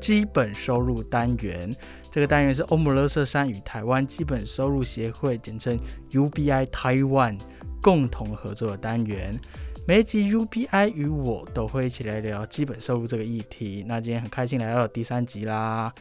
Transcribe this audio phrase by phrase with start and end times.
[0.00, 1.74] 基本收入单元。
[2.10, 5.78] 这个单元是欧姆勒瑟山与台湾基本收入协会，简称
[6.10, 7.38] UBI Taiwan
[7.80, 9.38] 共同合作的单元。
[9.86, 13.84] 每一集 UBI 与我都会一起来聊基本收入这个议题。
[13.86, 15.92] 那今天很开心来到第三集啦。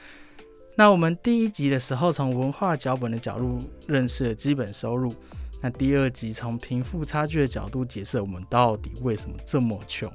[0.75, 5.13] 那我们第一集的时候从文化脚本的角度认识了基本收入，
[5.61, 10.11] 那第二集从贫富差距的角度解释我们到底为什么这么穷。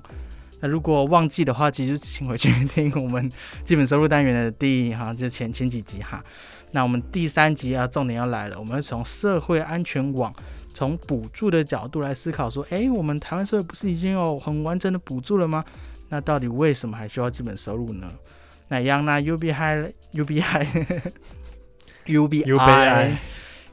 [0.65, 3.31] 那如果忘记的话，其实请回去听我们
[3.65, 6.25] 基本收入单元的第一哈，就前前几集哈。
[6.73, 10.33] 那我们第三集啊，重点要来了，我们从社会安全网，
[10.73, 15.63] 从补助的角度来思考，说，哎，我们台湾社会不是已经有很完整的补助了吗？
[16.09, 18.11] 那到底为什么还需要基本收入呢？
[18.69, 21.03] 那一样， 那 UBI UBI
[22.07, 23.11] UBI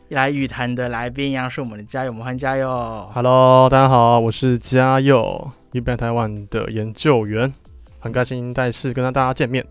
[0.09, 2.67] 来语谈的来宾一样是我们的嘉佑，我们欢迎嘉佑。
[3.14, 7.53] Hello，大家好，我是嘉佑，UBI 台湾的研究员，
[8.00, 9.66] 很开心再次跟大家见面。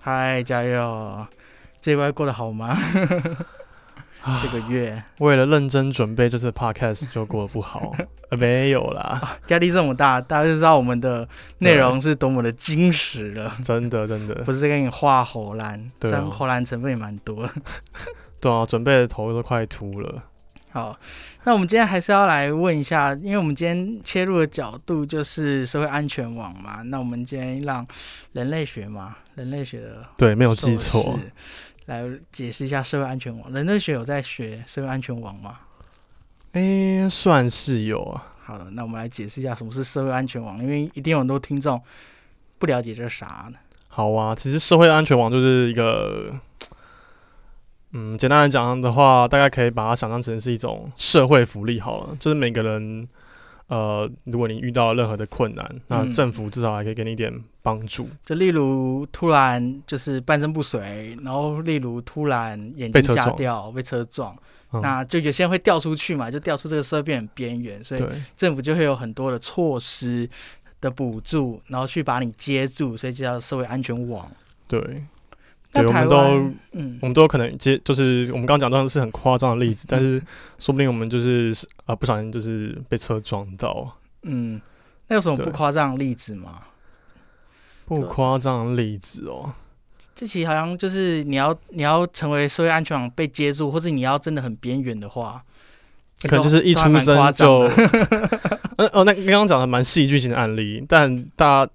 [0.00, 1.26] 嗨，加油！
[1.80, 2.78] 这关过得好吗？
[4.40, 7.92] 这个月为了认真准备这次 Podcast 就过得不好，
[8.30, 13.52] 呃，没有啦，压力这么大，大家就知道我们的内容是多么的精实了。
[13.64, 17.52] 真的真的，不是在给你画喉兰，对啊喉兰成分也蛮多的。
[18.40, 20.22] 对啊，准备的头都快秃了。
[20.72, 20.98] 好，
[21.44, 27.86] 那我们今天还是要来问一下，因为我们今天切入的角度就是社会安全网嘛，那我们今天让
[28.32, 31.18] 人类学嘛，人类学的对，没有记错，
[31.86, 33.52] 来解释一下社会安全网。
[33.52, 35.58] 人类学有在学社会安全网吗？
[36.52, 38.32] 哎、算是有啊。
[38.44, 41.80] 好了，那我们来解释一下什么是社会安全网，因为一定有很多听众
[42.58, 43.58] 不了解这是啥呢？
[43.88, 46.34] 好啊，其实社会安全网就是一个，
[47.92, 53.06] 嗯，简单来讲的话，大概可以把它想象成是一种社会福利好了，就是每个人，
[53.66, 57.32] 呃，如果你遇到了任何的困难，那嗯政府至少还可以给你一点
[57.62, 58.08] 帮助。
[58.24, 64.36] 就例如突然就是半身不遂，然后例如突然眼睛被车撞瞎掉，被车撞，
[64.72, 68.02] 嗯、那就有些人会掉出去嘛，就掉出这个社会变很边缘，所以
[68.36, 70.28] 政府就会有很多的措施
[70.80, 74.26] 的补助，然后去把你接住，所以就叫社会安全网。
[74.66, 75.21] 对，那
[75.72, 76.16] 对，我们都，
[76.72, 76.98] 嗯。
[77.00, 80.22] 我，们都有可能接，就是我们刚刚讲到的是很夸张的例子，但是
[80.58, 81.52] 说不定我们就是
[81.84, 84.60] 啊、呃不小心就是被车撞到，嗯，
[85.08, 86.60] 那有什么不对夸张的例子吗？
[87.84, 89.52] 不夸张的例子哦。
[90.14, 95.42] 这期好像就是你要你要成为社会安全网被接住，或者你要真的很边缘的话，
[96.22, 97.74] 可能就是一出生就的，
[98.76, 101.72] 呃哦，那刚刚讲的蛮戏剧性的案例，但大家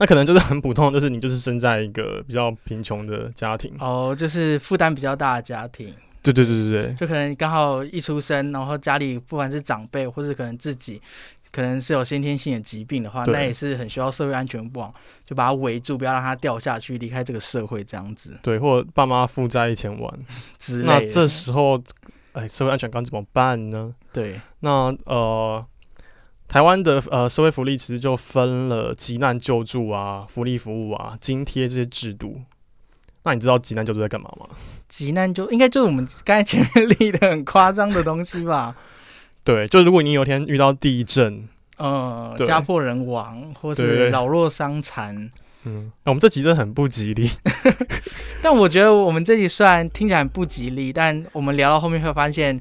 [0.00, 11.00] 那可能就是很普通，就是你就是生在一个比较贫穷的家庭，哦，就是负担比较大的家庭，对对对对对，就可能刚好一出生，然后家里不管是长辈或是可能自己。
[11.52, 14.94] 可能是有先天性的疾病的话，那也是很需要社会安全网，
[15.26, 20.18] 就把它围住，不要让它掉下去，离开这个社会这样子对，或者爸妈负债一千万，
[20.60, 21.00] 之类的。
[21.00, 21.76] 那这时候，
[22.34, 23.92] 哎，社会安全该怎么办呢？
[24.12, 25.66] 对，那呃，
[26.50, 32.40] 台湾的呃社会福利其实就分了急难救助啊、福利服务啊、津贴这些制度。
[33.22, 34.48] 那你知道急难救助在干嘛吗？
[34.88, 38.74] 急难就应该就是我们刚才前面 立的很夸张的东西吧？
[39.44, 45.30] 对，就如果你有一天遇到地震，呃，家破人亡，或是老弱伤残。
[45.62, 47.30] 嗯，哎我们这集真的很不吉利。
[48.42, 52.60] 但我觉得我们这集虽然听起来很不吉利，但我们聊到后面会发现，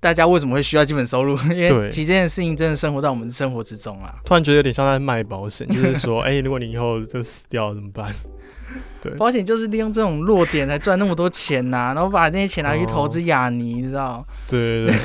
[0.00, 1.36] 大家为什么会需要基本收入？
[1.52, 4.14] 因为对其实这件事情真的生活在我们的生活之中啊。
[4.24, 8.10] 突然觉得有点像在卖保险，就是 说，哎、如果你以后就死掉了怎么办？
[9.02, 14.24] 对保险就是利用这种弱点来赚那么多钱呐、然后把那些钱拿去投资雅尼，你知道？
[14.46, 14.96] 对对对。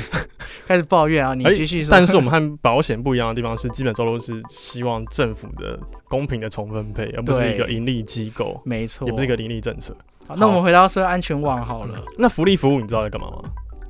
[0.66, 1.90] 开始抱怨啊，你哎继续说。
[1.90, 5.78] 但是我们和保险不一样的地方是，基本收入是希望政府的
[6.08, 9.96] 公平的重分配，而不是一个盈利机构，没错，也不是一个盈利政策。
[10.28, 12.02] 好，那我们回到社会安全网好了。
[12.18, 13.42] 那福利服务你知道在干嘛吗？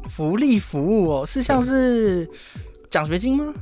[0.09, 2.29] 福利服务哦，是像是
[2.91, 3.53] 奖学金吗？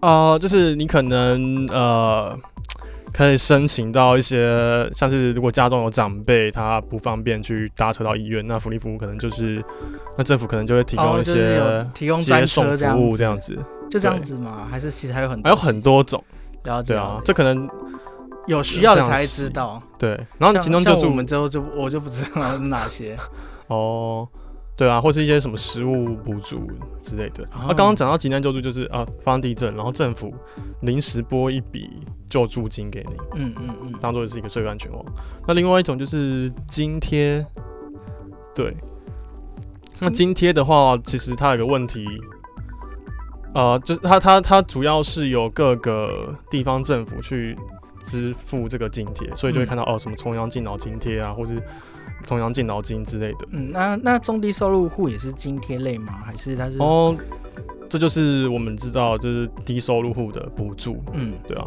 [0.00, 2.38] 呃，就是你可能呃
[3.12, 9.62] 可以申请到一些，像是如果家中有长辈他不方便去搭车到医院，那福利服务可能就是
[10.16, 13.58] 那政府可能就会提供一些提供专接送车服务子这样子，
[13.90, 14.68] 就这样子吗？
[14.70, 16.22] 还是其实还有很多还有很多种。
[16.64, 17.68] 了解对啊，这可能
[18.46, 19.80] 有需要的才会知道。
[19.96, 23.16] 对，然后你行动救助我们之后就我就不知道是哪些。
[23.68, 24.28] 哦，
[24.78, 26.70] 对啊，或是一些什么食物补助
[27.02, 27.42] 之类的。
[27.46, 30.32] 哦那刚刚讲到急难救助，就是啊，发生地震，然后政府
[30.82, 31.90] 临时拨一笔
[32.30, 35.04] 救助金给你，嗯嗯嗯，当做是一个社会安全网。
[35.48, 37.44] 那另外一种就是津贴，
[38.54, 38.72] 对。
[40.00, 42.06] 那津贴的话，其实它有个问题，
[43.52, 47.58] 呃，就是它它它主要是由各个地方政府去
[48.04, 51.60] 支付这个津贴，所以就会嗯看到、哦，什么重阳敬老津贴啊，或是
[52.26, 53.48] 重阳敬老金之类的。
[53.52, 56.20] 嗯，那那中低收入户也是津贴类吗？
[56.24, 56.78] 还是它是？
[56.78, 57.16] 哦，
[57.88, 61.66] 这就是我们知道，就是低收入户的补助，嗯，对啊，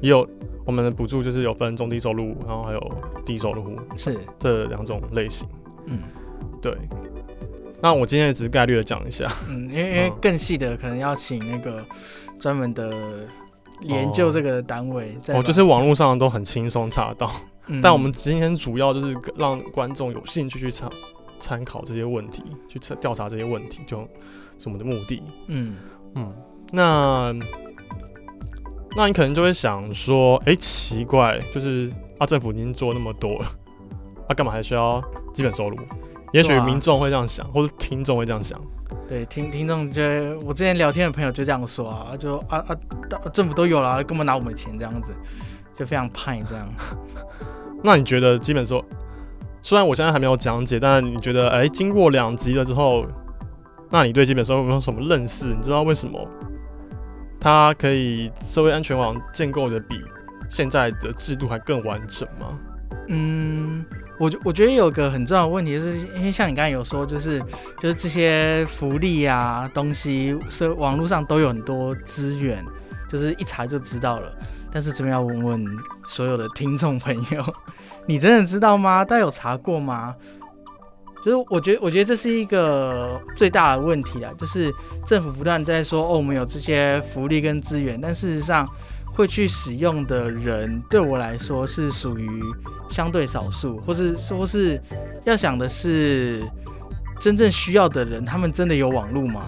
[0.00, 0.28] 也有
[0.64, 2.92] 我们的补助就是有分中低收入，然后还有
[3.24, 5.48] 低收入户是，这两种类型。
[5.86, 5.98] 嗯
[6.60, 6.76] 对，
[7.80, 9.26] 那我今天也只是概率的讲一下。
[9.48, 11.84] 嗯，因为因为嗯更细的可能要请那个
[12.38, 12.94] 专门的
[13.80, 15.40] 研究这个单位再把。
[15.40, 17.28] 哦，就是网络上都很轻松查到，
[17.66, 20.90] 嗯，但我们今天主要就是让观众有兴趣去参
[21.38, 23.98] 参考这些问题，去测调查这些问题，就
[24.58, 25.22] 是我们的目的。
[25.46, 25.76] 嗯
[26.14, 26.34] 嗯，
[26.72, 27.34] 那
[28.96, 33.46] 那你可能就会想说，哎、奇怪，就是啊，政府已经做那么多了，
[34.28, 35.76] 啊，干嘛还需要基本收入？
[36.32, 38.60] 也许民众会这样想，或者听众会这样想。
[39.08, 42.76] 对，听听众觉得我之前聊天的朋友就这样说啊，就啊啊，
[43.08, 45.12] 到政府都有了，干嘛拿我们钱这样子，
[45.82, 46.68] 就非常派这样。
[47.82, 48.84] 那你觉得基本说，
[49.60, 53.04] 虽然我现在还没有讲解，但你觉得，哎、经过两集了之后，
[53.90, 55.48] 那你对基本收入有没有什么认识？
[55.48, 56.24] 你知道为什么
[57.40, 60.00] 它可以社会安全网建构的比
[60.48, 62.58] 现在的制度还更完整吗？
[63.08, 63.84] 嗯，
[64.20, 67.40] 我觉我觉得有个很重要的问题，就是因为像你刚才有说，就是
[67.80, 72.64] 就是这些福利啊东西，是网络上都有很多资源，
[73.08, 74.32] 就是一查就知道了。
[74.72, 75.66] 但是这边要问问
[76.06, 77.54] 所有的听众朋友，
[78.06, 79.04] 你真的知道吗？
[79.04, 80.14] 大家有查过吗？
[81.24, 84.72] 就是我觉得，我觉得这是一个最大的问题啊，就是
[85.06, 88.68] 政府不断在说哦，我们有这些福利跟资源，但事实上
[89.14, 92.42] 会去使用的人，对我来说是属于
[92.90, 94.82] 相对少数，或是说是
[95.24, 96.42] 要想的是
[97.20, 99.46] 真正需要的人，他们真的有网络吗？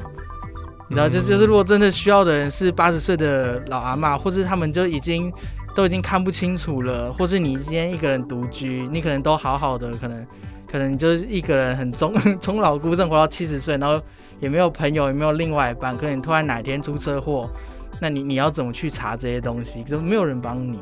[0.88, 5.32] 你知道，就嗯就是如果真的需要的人是八十岁的老阿妈，或是他们就已经
[5.74, 10.26] 都已经看不清楚了，或是你今天一个人独居，你可能都好好的，可能
[10.70, 14.00] 可能你就是一个人很终 终老孤症活到七十岁，然后
[14.40, 17.48] 也没有朋友，也没有另外一半，可能你突然哪天出车祸，
[18.00, 19.82] 那你你要怎么去查这些东西？
[19.84, 20.78] 就没有人帮你。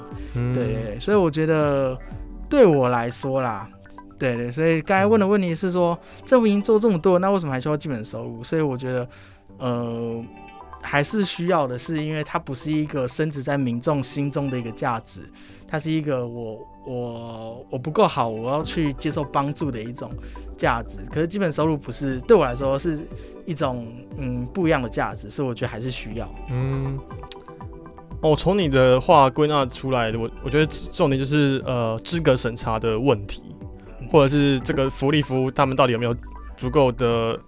[0.54, 1.96] 对，所以我觉得
[2.48, 3.68] 对我来说啦，
[4.18, 8.42] 对对，所以刚才问的问题是说，政府已经做这么多，那为什么还需要基本收入？
[8.42, 9.06] 所以我觉得，
[9.58, 10.24] 呃，
[10.80, 15.20] 还是需要的，是因为它不是一个升值在民众心中的一个价值，
[15.68, 20.10] 它是一个我我我不够好，我要去接受帮助的一种
[20.56, 20.98] 价值。
[21.12, 22.98] 可是基本收入不是对我来说是
[23.46, 26.28] 一种嗯不一样的价值，所以我觉得还是需要。
[26.50, 26.98] 嗯，
[28.20, 33.42] 哦，从你的话归纳出来的，我我觉得重点就是呃资格审查的问题，
[34.10, 36.14] 或者是这个福利服务他们到底有没有
[36.56, 37.38] 足够的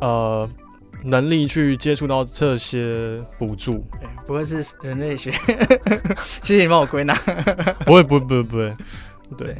[0.00, 0.48] 呃
[1.04, 3.84] 能力去接触到这些补助。
[4.26, 5.30] 不会是人类学？
[6.42, 7.14] 谢谢你帮我归纳。
[7.84, 8.76] 不会，不会，不会，不会。
[9.36, 9.56] 对，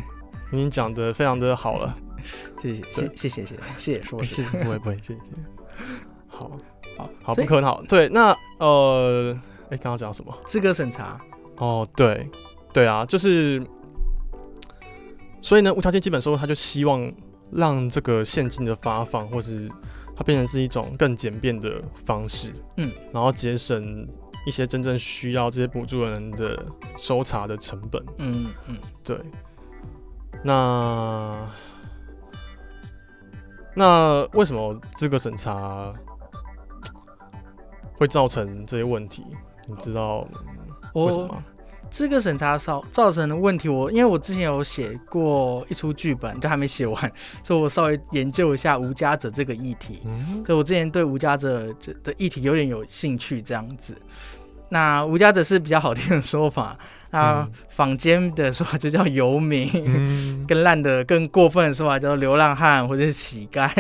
[0.51, 1.97] 经讲的非常的好了。
[2.61, 4.23] 谢谢，谢谢，谢谢，谢谢说。
[4.25, 5.21] 谢谢，不会，不会，谢谢。
[6.27, 6.51] 好，
[6.97, 7.83] 好，好，不可套好。
[7.89, 9.37] 对，那呃，
[9.71, 10.35] 哎、刚刚讲什么？
[10.47, 11.21] 资格审查。
[11.57, 12.29] 哦，对，
[12.73, 13.63] 对啊，就是。
[15.43, 17.13] 所以呢，无条件基本收入，他就希望
[17.53, 19.71] 让这个现金的发放，或是
[20.17, 24.09] 它变成是一种更简便的方式，嗯，然后节省
[24.47, 26.65] 一些真正需要这些补助的人的
[26.97, 29.19] 搜查的成本，嗯嗯，对，
[30.43, 31.49] 那
[33.75, 35.93] 那为什么资格审查
[37.99, 39.25] 会造成这些问题？
[39.67, 40.29] 你知道
[40.95, 41.45] 为什么吗？
[41.95, 47.13] 资格审查造造成的问题，我因为我之前有写过一出剧本，就还没写完，
[47.45, 50.01] 所以我稍微研究一下无家者这个议题。
[50.05, 53.97] 嗯所以我之前对无家者这的议题有点有兴趣，这样子。
[54.71, 56.77] 那无家者是比较好听的说法，
[57.13, 63.71] 那嗯坊间的说法就叫游民，嗯， 更烂的、更过分的说法叫做流浪汉或者是乞丐。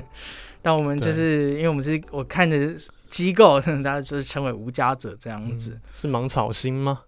[0.60, 2.74] 但我们就是因为我们是我看的
[3.08, 5.70] 机构，大家就是称为无家者这样子。
[5.70, 7.00] 嗯是芒草心吗？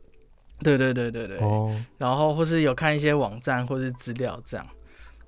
[0.61, 1.39] 对对对对对。
[1.39, 4.67] 哦，然后或是有看一些网站或是资料这样。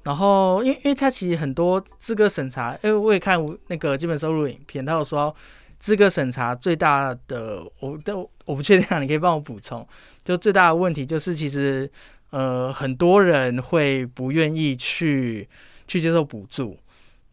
[0.04, 5.34] 然后因为因为他其实很多资格审查，因为我也看无那个基本收入影片，他有说
[5.78, 9.86] 资格审查最大的，我都我不确定啊，你可以帮我补充。
[10.24, 11.90] 就最大的问题就是，其实
[12.30, 15.46] 呃很多人会不愿意去
[15.86, 16.78] 去接受补助，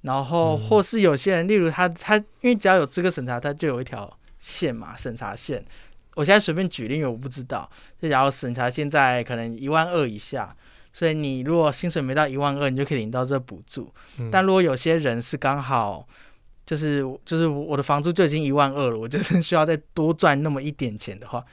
[0.01, 5.63] 然后或是有些人，例如他他因为只要有资格审查，他就有一条线嘛，审查线。
[6.15, 7.69] 我现在随便举例，因为我不知道。
[8.01, 10.55] 就假如审查现在可能一万二以下，
[10.91, 13.93] 所以你如果薪水没到一万二，你就可以领到这补助。
[14.31, 16.07] 但如果有些人是刚好
[16.65, 21.43] 就是就是我的房租就已经一万二了，我就是 需要再多赚那么一点钱的话，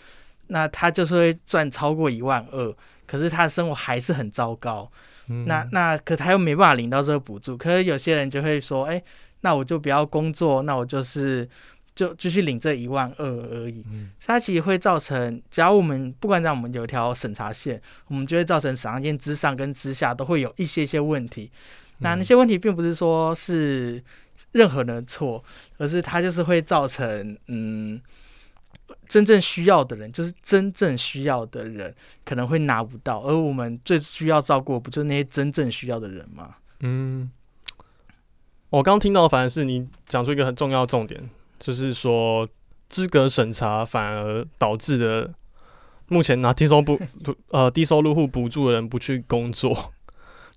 [0.46, 4.90] 那他就是会赚超过一万二，可是他的生活还是很糟糕。
[5.26, 9.02] 那那可他又没办法领到这个补助，可是有些人就会说，哎，
[9.40, 11.48] 那我就不要工作，那我就是。
[11.94, 21.50] 就继续领这一万二而已，嗯它其实会造成，只要我们不管让我们有条审查线，我们就会造成审查线之上跟之下都会有一些些问题。
[21.98, 24.02] 那那些问题并不是说是
[24.52, 25.44] 任何人的错，
[25.76, 28.00] 而是它就是会造成，嗯，
[29.06, 31.94] 真正需要的人，就是真正需要的人
[32.24, 36.56] 可能会拿不到，而我们最需要照顾，不就是那些真正需要的人吗？
[36.80, 37.30] 嗯，
[38.70, 41.30] 我刚刚听到，反而是你讲出一个很重要的重点。
[41.62, 42.48] 就是说，
[42.88, 45.32] 资格审查反而导致的，
[46.08, 46.98] 目前拿低收不
[47.50, 49.92] 呃低收入户补助的人不去工作，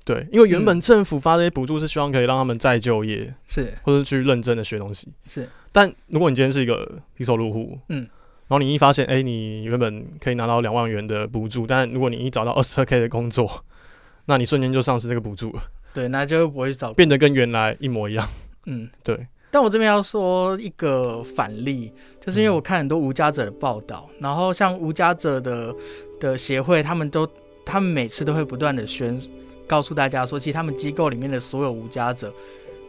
[0.04, 3.72] 对，因为原本政府发这些补助是希望可以让他们再就业，是。
[3.84, 5.48] 或者去认真的学东西，是。
[5.72, 8.00] 但如果你今天是一个低收入户，嗯，
[8.48, 13.64] 然后你一发现，哎，你原本可以拿到两万元的补助，但如果你一找到二十二 k 的工作，
[14.26, 15.62] 那你瞬间就丧失这个补助了，
[15.94, 18.28] 对，那就不会找变得跟原来一模一样，
[18.66, 19.28] 嗯，对。
[19.56, 25.74] 但我这边要说一个反例，就是因为我看很多无家者的报道，然后像无家者的
[26.20, 27.26] 的协会，他们都
[27.64, 29.18] 他们每次都会不断的宣
[29.66, 32.34] 告诉大家说，其实他们机构里面的所有无家者，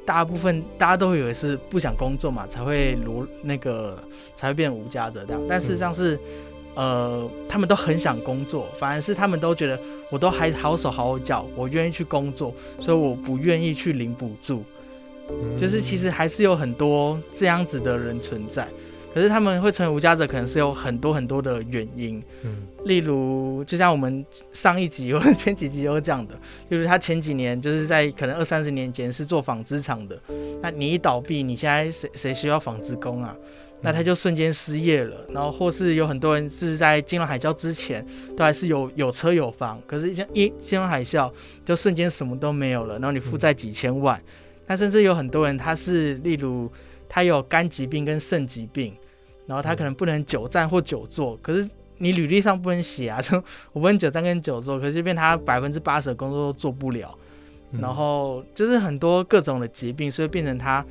[0.05, 3.97] 大部分大家都以为是不想工作嘛，才会如那个
[4.35, 6.19] 才会变无家者这样，但事实上是
[6.75, 9.79] 呃他们都很想工作，反而是他们都觉得
[10.11, 14.65] 我都还好手好脚，我愿意去工作，所以我不愿意去领补助。
[15.57, 18.69] 就是其实还是有很多这样子的人存在，
[19.15, 22.23] 可是他们会成为无家者，可能是有很多很多的原因。
[22.43, 26.39] 嗯，例如就像我们上一集或者前几集有讲的，
[26.71, 30.21] 就是他前几年就是在可能二三十年前是做纺织厂的，
[30.63, 33.37] 那你一倒闭，你现在谁谁需要纺织工啊？
[33.83, 35.17] 那他就瞬间失业了。
[35.29, 38.05] 然后或是有很多人是在金融海啸之前
[38.37, 41.31] 都还是有有车有房，可是像一金融海啸
[41.65, 44.21] 就瞬间什么都没有了，然后你负债几千万。
[44.67, 46.71] 那甚至有很多人，他是例如
[47.09, 48.93] 他有肝疾病跟肾疾病，
[49.47, 51.69] 然后他可能不能久站或久坐，可是
[51.99, 53.37] 你履历上不能写啊， 就
[53.73, 57.17] 我不能久站跟久坐，可是变他百分之八十的工作都做不了，
[57.81, 60.85] 然后就是很多各种的疾病，所以变成他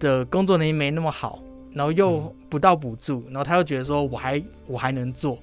[0.00, 1.40] 的工作能力没那么好，
[1.72, 5.38] 然后又不到补助，然后他又觉得说我还我还能做，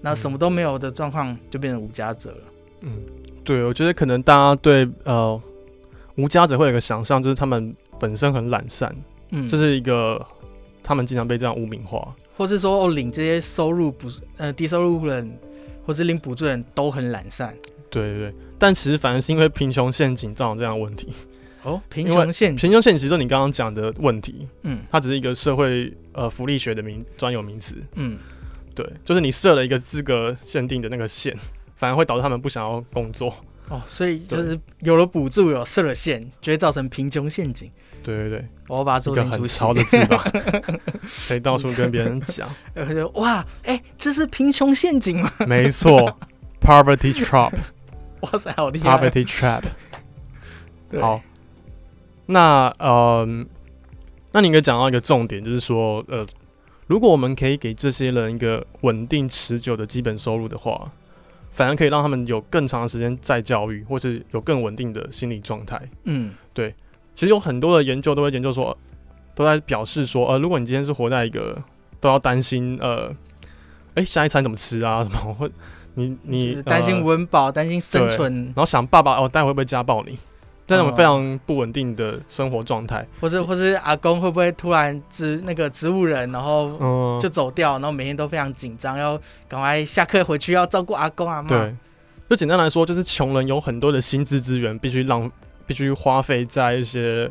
[0.00, 2.38] 那什么都没有的状况就变成无家者了。
[2.80, 2.92] 嗯，
[3.44, 5.40] 对，我觉得可能大家对呃。
[6.20, 8.94] 无家者会有一个想象，就是他们本身很懒散，
[9.30, 10.24] 嗯，这是一个
[10.82, 15.38] 他们经常被这样污名化，或是说哦，领这些收入不是呃低收入人，
[15.86, 17.54] 或是领补助人都很懒散。
[17.90, 21.08] 对对对，但其实反而是因为贫穷陷阱造成这样问题。
[21.62, 27.76] 哦，贫穷陷贫穷陷阱其实你刚刚讲的问题，嗯，它只是一个社会呃福利学的名专有名词。
[27.96, 28.18] 嗯，
[28.74, 31.36] 对，就是你设了一个资格限定的那个线，
[31.76, 33.34] 反而会导致他们不想要工作。
[33.70, 37.70] 哦，所以就是有了补助，有设了限，就会造成贫穷陷阱。
[38.02, 40.24] 对对对，我把它做一个很潮的字吧，
[41.28, 42.48] 可以到处跟别人讲。
[43.14, 45.32] 哇，哎，这是贫穷陷阱吗？
[45.46, 46.18] 没错
[46.60, 47.52] ，poverty trap。
[48.22, 49.62] 哇塞，好厉害！poverty trap。
[50.98, 51.20] 好，
[52.26, 53.24] 那呃，
[54.32, 56.26] 那你应该讲到一个重点，就是说，呃，
[56.88, 60.90] 如果我们可以给这些人一个稳定持久的基本收入的话。
[61.50, 65.80] 反而可以让他们有更长的时间再教育，或是有更稳定的心理状态。
[66.04, 66.74] 嗯，对。
[67.14, 68.76] 其实有很多的研究都会研究说，
[69.34, 71.60] 都在表示说，呃，如果你今天是活在一个
[72.00, 73.14] 都要担心，呃，
[73.94, 75.02] 哎，下一餐怎么吃啊？
[75.04, 75.34] 什么？
[75.34, 75.50] 或
[75.94, 80.16] 你你担心温饱，担心生存，然后想爸爸哦，待会会不会家暴你？
[80.76, 91.48] 这种非常不稳定的生活状态，或是或是阿公会不会突然植那个植物人，然后就走掉，然后每天都非常紧张，要赶快下课回去要照顾阿公阿妈。
[91.48, 91.74] 对，
[92.28, 95.28] 就简单来说，就是穷人有很多的薪资资源，必须浪
[95.66, 97.28] 必须花费在一些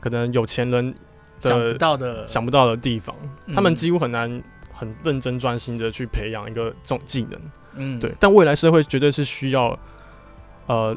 [0.00, 0.94] 可能有钱人
[1.40, 3.14] 想不到的想不到的地方，
[3.54, 4.42] 他们几乎很难
[4.72, 7.38] 很认真专心的去培养一个这种技能。
[7.74, 9.78] 嗯，对，但未来社会绝对是需要
[10.68, 10.96] 呃。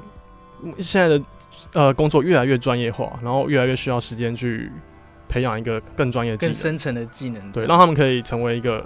[0.80, 1.24] 现在的
[1.74, 4.72] 呃工作越来越专业化，然后越来越需要时间去
[5.28, 8.86] 培养一个更专业的技能，更深层的技能，对，让他们可以成为一个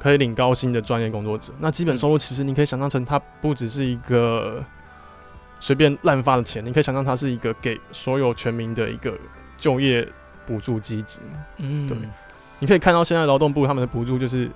[0.00, 1.52] 可以领高薪的专业工作者。
[1.60, 4.64] 那基本收入其实你可以想象成，它不只是一个
[5.60, 9.16] 随便滥发的钱，你可以想象它是一个给所有全民的一个
[9.56, 10.06] 就业
[10.46, 11.20] 补助机制。
[11.58, 11.96] 嗯，对
[12.58, 14.50] 你可以看到现在劳动部他们的补助就是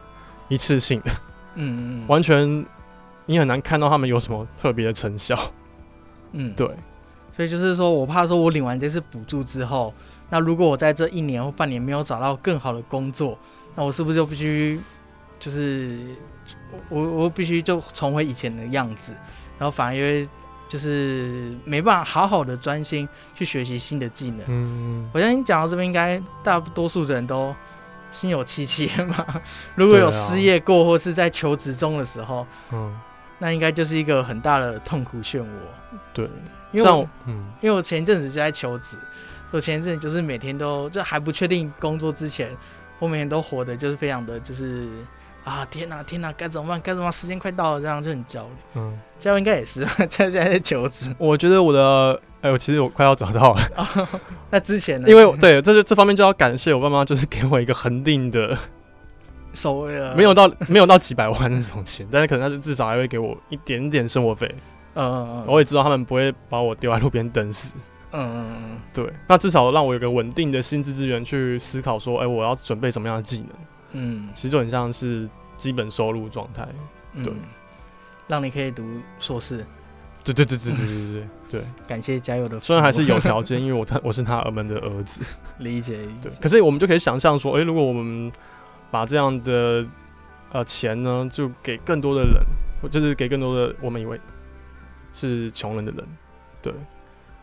[0.48, 1.10] 一次性的，
[1.54, 2.66] 嗯嗯，完全
[3.26, 5.38] 你很难看到他们有什么特别的成效。
[6.32, 6.68] 嗯，对，
[7.32, 9.92] 所以就是说我怕说我领完这次补助之后，
[10.30, 13.38] 那如果我在这一年或半年没有找到更好的工作，
[13.74, 14.80] 那我是不是就必须
[15.38, 16.16] 就是
[16.88, 19.12] 我我我必须就重回以前的样子，
[19.58, 20.28] 然后反而因为
[20.68, 24.40] 就是没办法好好的专心去学习新的技能。
[24.48, 27.54] 嗯，我相信讲到这边，应该大多数的人都
[28.10, 29.24] 心有戚戚嘛。
[29.76, 32.92] 如果有失业过或是在求职中的时候，嗯，
[33.38, 35.46] 那应该就是一个很大的痛苦漩涡。
[36.12, 36.28] 对，
[36.72, 38.96] 因为我嗯因为我前一阵子就在求职，
[39.50, 42.50] 所以我前一阵子就是每天都就还不确定工作之前，
[42.98, 44.88] 我每天都活的就是非常的就是
[45.44, 48.50] 啊天哪天哪该怎么办该怎么办时间快到了这样就很焦虑。
[48.74, 51.14] 嗯，嘉文应该也是，现在现在在求职。
[51.18, 54.08] 我觉得我的哎，我其实我快要找到了。
[54.50, 55.08] 那之前呢？
[55.08, 58.56] 因为对这就这方面就要感谢我爸妈，就是给我一个恒定的，
[59.56, 64.46] 所谓的没有到没有到几百万那种钱， 但是可能他是至少还会给我一点点生活费。
[64.94, 67.74] 嗯嗯嗯我也知道他们不会把我丢在路边等死。
[68.12, 73.48] 嗯嗯嗯对，那至少让我有个稳定的薪资资源去思考说，哎、我要准备什么样的技能，
[73.92, 76.66] 嗯其实就很像是基本收入状态。
[77.14, 77.32] 嗯，对
[78.26, 78.82] 让你可以读
[79.18, 79.66] 硕士，
[80.24, 81.26] 对对对对对对对
[81.60, 81.60] 对。
[81.86, 82.58] 感谢加油的。
[82.60, 85.22] 虽然还是有条件，因为我他 我是他儿们的儿子。
[85.58, 88.32] 理解理对解，，可是我们就可以想象说，哎、如果我们
[88.90, 89.84] 把这样的
[90.52, 92.42] 呃钱呢，就给更多的人，
[92.80, 94.20] 或就是给更多的我们以为
[95.12, 96.06] 是穷人的人，
[96.62, 96.72] 对，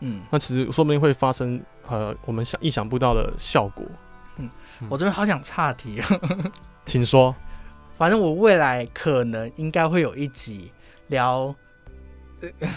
[0.00, 3.84] 嗯，那其实说不定会发生呃我们想意想不到的效果。
[4.36, 4.50] 嗯
[4.88, 6.50] 我这边好想岔题哦。
[6.84, 7.34] 请说。
[7.96, 10.72] 反正我未来可能应该会有一集
[11.06, 11.54] 聊，
[12.40, 12.68] 呃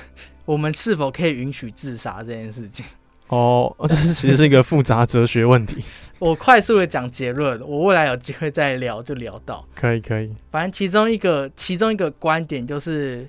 [0.46, 2.86] 我们是否可以允许自杀这件事情。
[3.30, 5.84] 哦， 这是其实是一个复杂哲学问题。
[6.20, 9.66] 我快速的讲结论，我未来有机会再聊就聊到。
[9.76, 13.28] 可以可以，反正其中一个其中一个观点就是，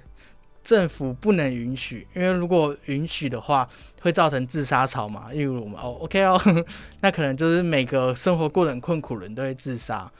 [0.64, 3.68] 政府不能允许，因为如果允许的话，
[4.00, 5.30] 会造成自杀潮嘛。
[5.32, 6.40] 例如我们哦，OK 哦，
[7.00, 10.10] 那可能就是每个生活过得很困苦的人都会自杀，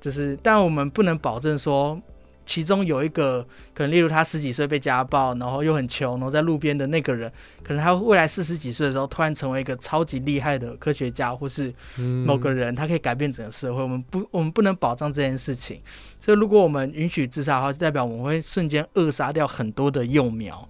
[0.00, 2.00] 就是但我们不能保证说。
[2.46, 7.30] 其中有一个可能，例如他十几岁被家暴，然后又很穷，然后在路边的那个人，
[7.62, 13.82] 可能他未来四十几岁的时候，突然成为一个超级厉害的科学家，或是嗯某个人，他可以改变整个社会。
[13.82, 15.82] 我们不，我们不能保障这件事情。
[16.20, 20.68] 所以，如果我们允许自杀的话，就代表我们会瞬间扼杀掉很多的幼苗，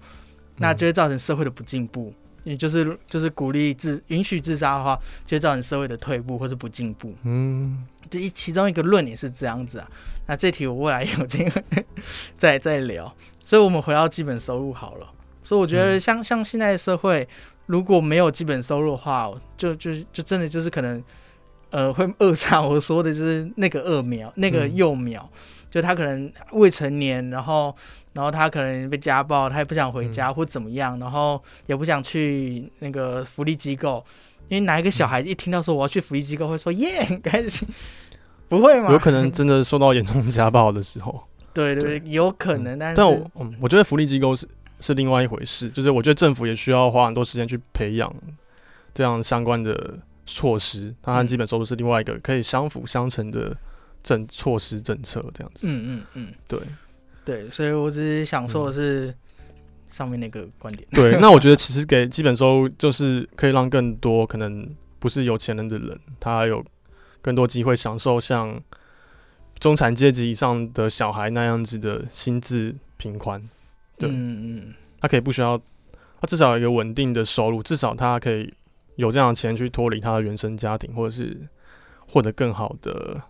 [0.56, 2.12] 那就会造成社会的不进步。
[2.46, 7.12] 也就是就是鼓励自允许自杀的话，就会造成社会的退步或是不进步。
[7.24, 9.90] 嗯这一其中一个论点是这样子啊。
[10.28, 11.62] 那这题我未来有机会
[12.38, 13.12] 再再聊。
[13.44, 15.06] 所以我们回到基本收入好了。
[15.42, 17.26] 所以我觉得嗯像、像现在的社会，
[17.66, 19.28] 如果没有基本收入的话，
[19.58, 21.02] 就就就真的就是可能
[21.70, 25.28] 呃会扼杀我说的就是那个恶苗那个嗯幼苗，
[25.68, 27.76] 就他可能未成年，然后
[28.16, 34.02] 然后他可能被家暴，他也不想回家、或怎么样，然后也不想去那个福利机构。
[34.48, 37.68] 因为哪一个小孩一听到说我要去福利机构，会说耶很开心，
[38.48, 38.90] 不会吗？
[38.90, 44.48] 有可能真的受到严重家暴的时候，对 对，对有可能，但是但我嗯，我觉得福利机构是
[44.80, 48.10] 是另外一回事，就是我觉得政府也需要花很多时间去培养
[48.94, 53.56] 这样相关的措施，它和嗯基本收入是另外一个可以相辅相成的
[54.02, 55.66] 政措施政策这样子。
[55.68, 56.60] 嗯嗯嗯，对
[57.26, 59.12] 对，所以我只是想说的是
[59.90, 60.88] 上面那个观点。
[60.92, 64.66] 对， 那我觉得其实给基本收入就是可以让更多可能
[65.00, 66.64] 不是有钱人的人，他有
[67.20, 68.62] 更多机会享受像
[69.58, 73.44] 中产阶级以上的小孩那样子的心智平宽。
[73.98, 74.12] 对嗯
[74.58, 75.58] 嗯他可以不需要，
[76.20, 78.54] 他至少有一个稳定的收入，至少他可以
[78.94, 81.36] 有这样的钱去脱离他的原生家庭，或者是
[82.08, 83.20] 获得更好的，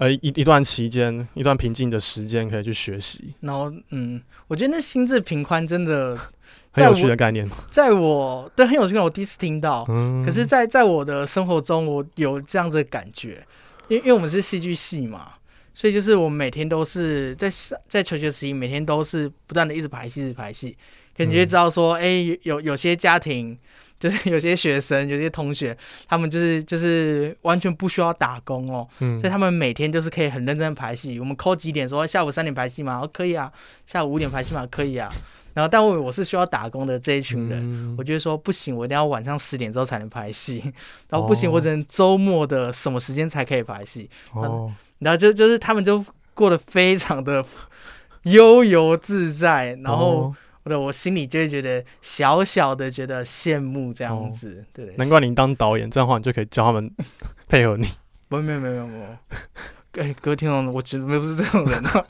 [0.00, 6.16] 呃一一段期间，一段平静的时间可以去学习，然后嗯，我觉得那心智平宽真的，
[6.72, 7.46] 很有趣的概念。
[7.70, 9.84] 在我对很有趣，我第一次听到。
[9.90, 13.46] 嗯可是在，在我的生活中，我有这样子的感觉，
[13.88, 15.34] 因为因为我们是戏剧系嘛，
[15.74, 17.50] 所以就是我们每天都是在
[17.86, 20.74] 在求学时期，每天都是不断的一直排戏，一直排戏，
[21.14, 23.58] 感觉知道说，哎、有有些家庭
[24.00, 25.76] 就是有些学生、有些同学，
[26.08, 31.20] 他们就是就是完全不需要打工哦，嗯所以他们每天就是可以很认真地排戏。
[31.20, 33.00] 我们扣几点说下午三点排戏吗？
[33.00, 33.52] 哦，可以啊。
[33.86, 34.66] 下午五点排戏吗？
[34.70, 35.12] 可以啊。
[35.52, 40.62] 然后，但我我是需要打工的这一群人，嗯我就会说不行，我一定要晚上十点之后才能排戏，
[41.08, 44.08] 然后不行，哦我只能周末的什么时间才可以排戏。
[44.32, 46.02] 哦，然后就就是他们就
[46.34, 47.44] 过得非常的
[48.24, 50.36] 悠游自在，然后哦
[50.78, 56.90] 我心里就会觉得小小的觉得羡慕这样哦子，对，难怪你当导演，这样的话你就可以教他们
[57.48, 57.86] 配合你。
[58.28, 62.04] 不没有没有没有没有，哎，各位听众，我绝对不是这种人啊，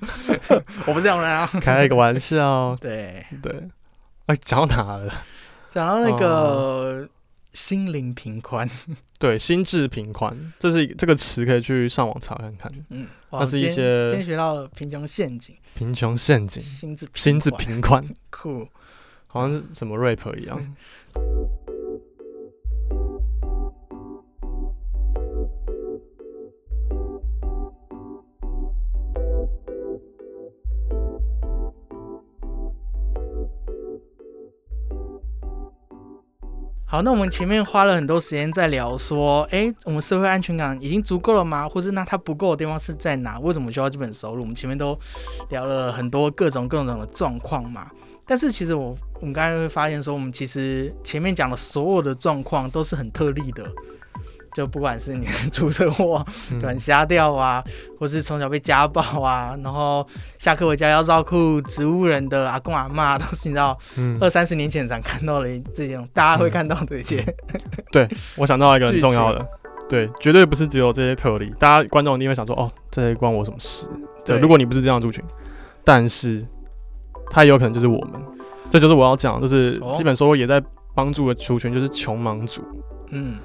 [0.86, 3.68] 我不是这种人啊，开个玩笑， 对，对。
[4.26, 5.12] 哎，讲到哪了？
[5.70, 7.08] 讲到那哦个
[7.52, 8.66] 心灵平宽，
[9.18, 12.72] 对，心智平宽，这是这个词可以去上网查看看。
[12.88, 18.66] 嗯，哇那是一些今天学到了贫穷陷阱，贫穷陷阱，心智心智宽平宽， 酷，
[19.26, 20.58] 好像是什么 rap 一样。
[36.90, 41.68] 好，那我们前面花了很多时间在聊说，哎，我们社会安全感已经足够了吗？
[41.68, 43.38] 或是那它不够的地方是在哪？
[43.40, 44.40] 为什么需要基本收入？
[44.40, 44.98] 我们前面都
[45.50, 47.90] 聊了很多各种各种的状况嘛。
[48.24, 53.70] 但是其实我我们刚才会发现说，我们其实前面讲的所有的状况都是很特例的，
[54.58, 56.58] 就不管是你 出车祸、嗯。
[56.58, 57.62] 短瞎掉啊，
[57.96, 60.04] 或是从小被家暴啊，然后
[60.36, 67.24] 下课回家要照顾植物人的阿公阿妈，都是你知道嗯，二三十年前才看到的这种大家会看到的一些。
[68.36, 69.46] 我想到一个很重要的，
[69.88, 73.86] 对，绝对不是只有这些特例，大家观众一定会想说，哦，这些关我什么事？
[74.24, 75.24] 对，对如果你不是这样族群，
[75.84, 76.44] 但是
[77.30, 78.20] 他也有可能就是我们，
[78.70, 79.92] 这就是我要讲，就是哦。
[79.94, 80.60] 基本收入也在
[80.94, 82.62] 帮助的族群就是穷忙族，
[83.10, 83.36] 嗯，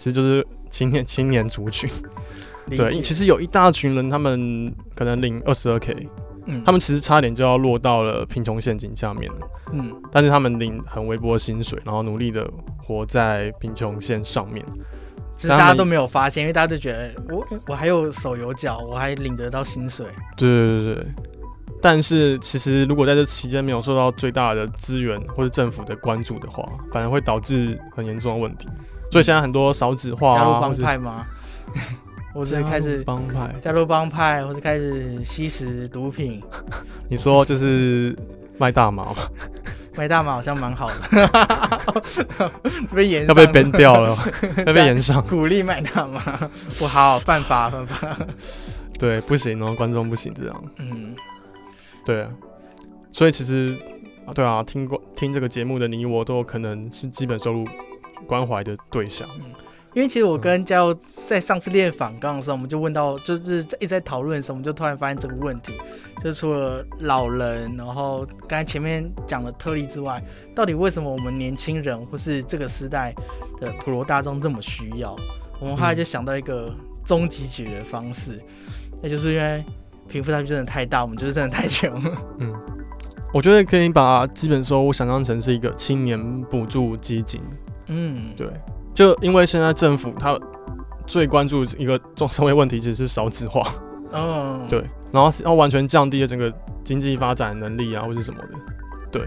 [0.00, 1.88] 其实就是青年 青年族群。
[2.70, 6.08] 对，其实有一大群人，他们可能领二十二 k，
[6.46, 9.38] 嗯，他们其实差点就要落到了贫穷陷阱下面了，
[9.72, 14.64] 嗯，但是他们领很微薄的薪水，然后努力的活在贫穷线上面。
[15.36, 20.06] 其实大家都没有发现，因为大家都觉得我我还有手有脚，我还领得到薪水。
[20.36, 21.06] 对对对对。
[21.82, 28.68] 但是其实如果在这期间没有受到最大的资源或者政府的关注的话，反而会导致很严重的问题。
[29.10, 31.26] 所以现在很多少子化啊，加入帮派吗？
[32.32, 36.40] 或是开始帮派，加入帮派，或者开始吸食毒品，
[37.10, 38.16] 你说就是
[38.56, 39.16] 卖大麻吗？
[39.96, 42.50] 卖大麻好像蛮好的，
[42.94, 44.16] 被延要被上 ban 掉了，
[44.64, 45.20] 要被延上。
[45.26, 46.20] 鼓励卖大麻，
[46.78, 48.16] 不好，犯法犯法。
[48.98, 50.64] 对，不行哦，观众不行这样。
[50.78, 51.14] 嗯，
[52.04, 52.30] 对啊，
[53.10, 53.76] 所以其实
[54.24, 57.66] 啊，对啊，听过听这个节目的你我都有可能是基本收入
[58.30, 59.28] 关怀的对象。
[59.40, 59.50] 嗯
[59.92, 60.94] 因为其实我跟嘉佑
[61.26, 65.72] 在上次练反杠的时候，我们就问到，就是在一直在讨论的时候，我们就突然发现这个问题，
[66.22, 70.22] 就是除了老人，然后刚才前面讲的特例之外，
[70.54, 73.12] 到底为什么我们年轻人或是这个时代
[73.60, 75.16] 的普罗大众这么需要？
[75.58, 76.72] 我们后来就想到一个
[77.04, 78.40] 终极解决方式，
[79.02, 79.64] 那就是因为
[80.08, 81.90] 贫富差距真的太大，我们就是真的太穷。
[82.38, 82.54] 嗯，
[83.34, 87.40] 我觉得可以把基本收入想象成是一个青年补助基金。
[87.92, 88.48] 嗯，对，
[88.94, 90.38] 就因为现在政府他
[91.06, 93.66] 最关注一个重社会问题，其实是少子化。
[94.12, 96.52] 嗯，对，然后要完全降低了整个
[96.84, 98.48] 经济发展能力啊，或是什么的。
[99.10, 99.26] 对，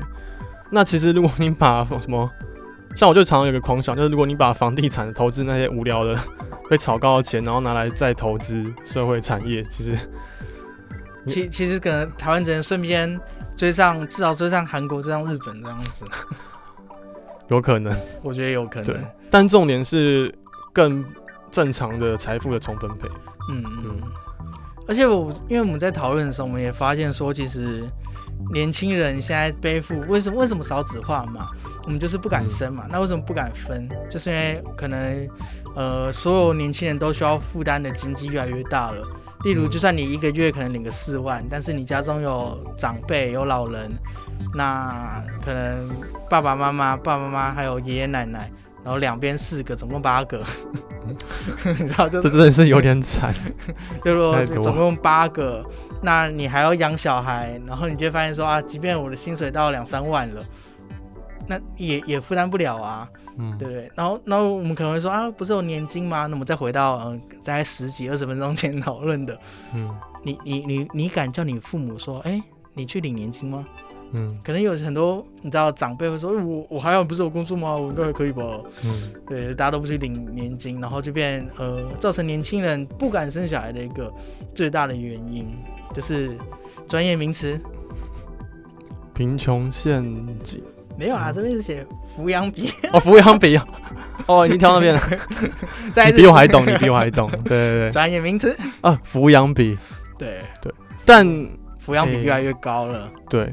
[0.71, 2.29] 那其实如果你把什么，
[2.95, 6.17] 像我就常常有个狂想，就是如果你把房地产投资那些无聊的
[6.69, 9.97] 被炒高的钱，然后拿来再投资社会产业，其实
[11.25, 13.19] 其其实可能台湾只能顺便
[13.57, 16.05] 追上，至少追上韩国，追上日本这样子，
[17.53, 17.95] 有可能。
[18.21, 19.03] 我觉得有可对能。
[19.29, 20.33] 但重点是
[20.71, 21.03] 更
[21.51, 23.07] 正常的财富的重分配。
[23.51, 24.01] 嗯嗯，
[24.87, 27.83] 而且我因为我们在讨论的时候，我们也发现说，其实
[28.53, 31.49] 年轻人现在背负为什么为什么少子化嘛？
[31.85, 32.85] 我们就是不敢生嘛。
[32.89, 33.89] 那为什么不敢分？
[34.09, 35.29] 就是因为可能
[35.75, 39.05] 呃，所有年轻人都需要负担的经济越来越大了。
[39.43, 43.91] 例如，嗯就算你一个月可能领个四万，但是你家中有长辈、有老人，
[44.55, 45.89] 那可能
[46.29, 48.49] 爸爸妈妈、爸爸妈妈还有爷爷奶奶，
[48.83, 50.41] 然后两边四个，总共八个，
[51.65, 53.33] 你知道就这真的是有点惨。
[54.03, 55.63] 就说总共八个，
[56.01, 60.43] 那你还要养小孩，然后你就会发现说啊，即便我的薪水到两三万了，
[61.47, 63.91] 那也也负担不了啊，嗯，对不对？
[63.95, 66.25] 然后，然后我们可能会说啊，不是有年金吗？
[66.27, 69.37] 那我们再回到嗯，在十几二十分钟前讨论的，
[69.73, 69.89] 嗯
[70.23, 72.41] 你你你你敢叫你父母说，哎，
[72.73, 73.65] 你去领年金吗？
[74.15, 77.75] 嗯可能有很多你知道长辈会说，欸我我还好不是有工作吗？
[77.75, 78.61] 我应该还可以吧？
[78.85, 84.13] 嗯对，大家都不去领年金，然后就变呃造成年轻人不敢生小孩的一个
[84.53, 85.51] 最大的原因，
[85.95, 86.37] 就是
[86.87, 87.59] 专业名词
[89.15, 90.03] 贫穷陷
[90.43, 90.63] 阱
[90.97, 91.85] 没有啊，这边是写
[92.17, 93.65] 抚养比， 哦，抚养比啊，
[94.27, 95.01] 哦，你挑那边了，
[96.05, 99.77] 你比我还懂，你比我还懂，对对对，专业名词，啊，抚养比，
[100.17, 100.41] 对。
[100.61, 100.71] 对，
[101.05, 101.25] 但
[101.85, 103.51] 抚养比越来越高了，对，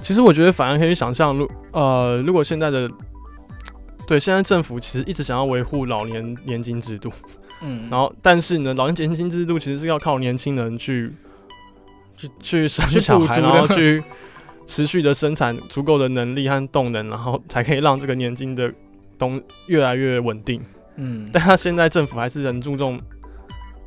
[0.00, 2.88] 其实我觉得反而可以想象，如呃，如果现在的
[4.06, 7.10] 对现在政府其实一直想要维护老年年金制度，
[7.62, 11.12] 嗯，然后但是呢，老年年金制度其实是要靠年轻人去
[12.16, 14.04] 去去生去小孩，然后去
[14.66, 18.72] 持续的生产足够的能力和动能，然后才可以让这个年金的
[19.18, 20.62] 东越来越稳定。
[20.96, 23.00] 嗯，但他现在政府还是很注重，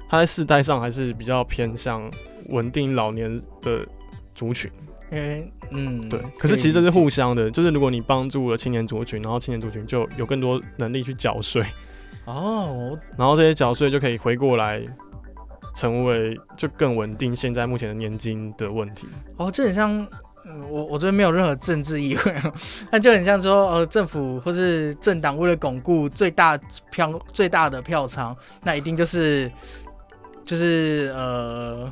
[0.10, 2.10] 他在世代上还是比较偏向
[2.50, 3.86] 稳定老年的
[4.34, 4.72] 族群。
[5.12, 11.64] 因为嗯，对，可是其实这是互相相的，就是如果你帮助了青年族群，然后青年族群就有更多能力去缴税，
[12.26, 14.82] 哦，然后这些缴税就可以回过来，
[15.76, 19.08] 成为就更稳定现在目前的年金的问题。
[19.38, 20.08] 哦，这很像，
[20.48, 22.54] 嗯我我这边没有任何政治意味哦，
[22.92, 26.56] 但就很像说，呃，政府或是政党为了巩固最大
[26.92, 29.52] 票最大的票仓，那一定就是
[30.46, 31.92] 就是呃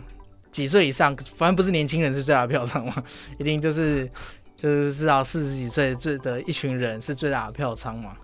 [0.51, 3.03] 几岁以上，反正不是年轻人是最大的票仓嘛，
[3.39, 4.07] 一定就是
[4.55, 8.15] 就是至少四十几岁最的一群人是最大的票仓嘛，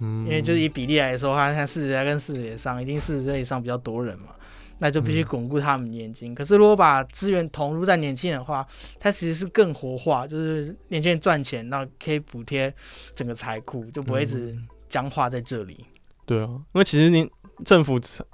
[0.00, 4.30] 嗯，因为就是以比例来说，它像四十岁跟四十岁以上，一定四十岁以上比较多人嘛，
[4.78, 6.34] 那就必须嗯巩固他们年金。
[6.34, 8.66] 可是如果把资源投入在年轻人的话，
[8.98, 12.72] 它其实是更活化，就是年轻人赚钱，那可以补贴
[13.14, 15.84] 整个财库，就不会一直嗯僵化在这里。
[16.24, 17.28] 对啊，因为其实你
[17.64, 18.24] 政府才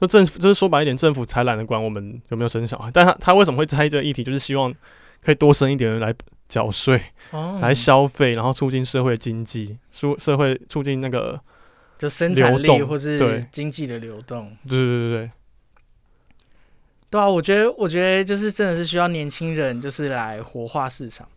[0.00, 4.72] 就政府就是说白一点，政府才懒得管我们有没有生小孩，但他他为什么会在意这个议题，就是希望
[5.22, 6.14] 可以多生一点人来
[6.48, 6.98] 缴税、
[7.32, 11.38] 哦来消费，然后促进社会经济，促社会促进那个
[11.98, 14.56] 就生产力或是对经济的流动。
[14.66, 15.30] 对对对对，
[17.10, 21.28] 对啊，我觉得，我觉得就是真的是需要年轻人，就是来活化市场。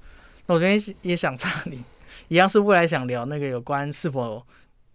[0.45, 1.83] 那我昨天也想插你，
[2.27, 4.45] 一样是未来想聊那个有关是否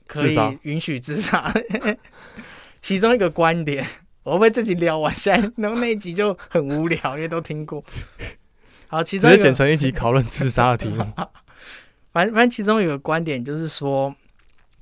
[0.07, 1.53] 可以允许自杀，
[2.81, 3.85] 其中一个观点，
[4.23, 7.83] 我会不会自己聊完，现在然后那一集就很无聊，因为都听过。
[8.87, 11.05] 好，其中一个，接剪成一集讨论自杀的题目。
[12.13, 14.15] 反正反正其中有个观点就是说，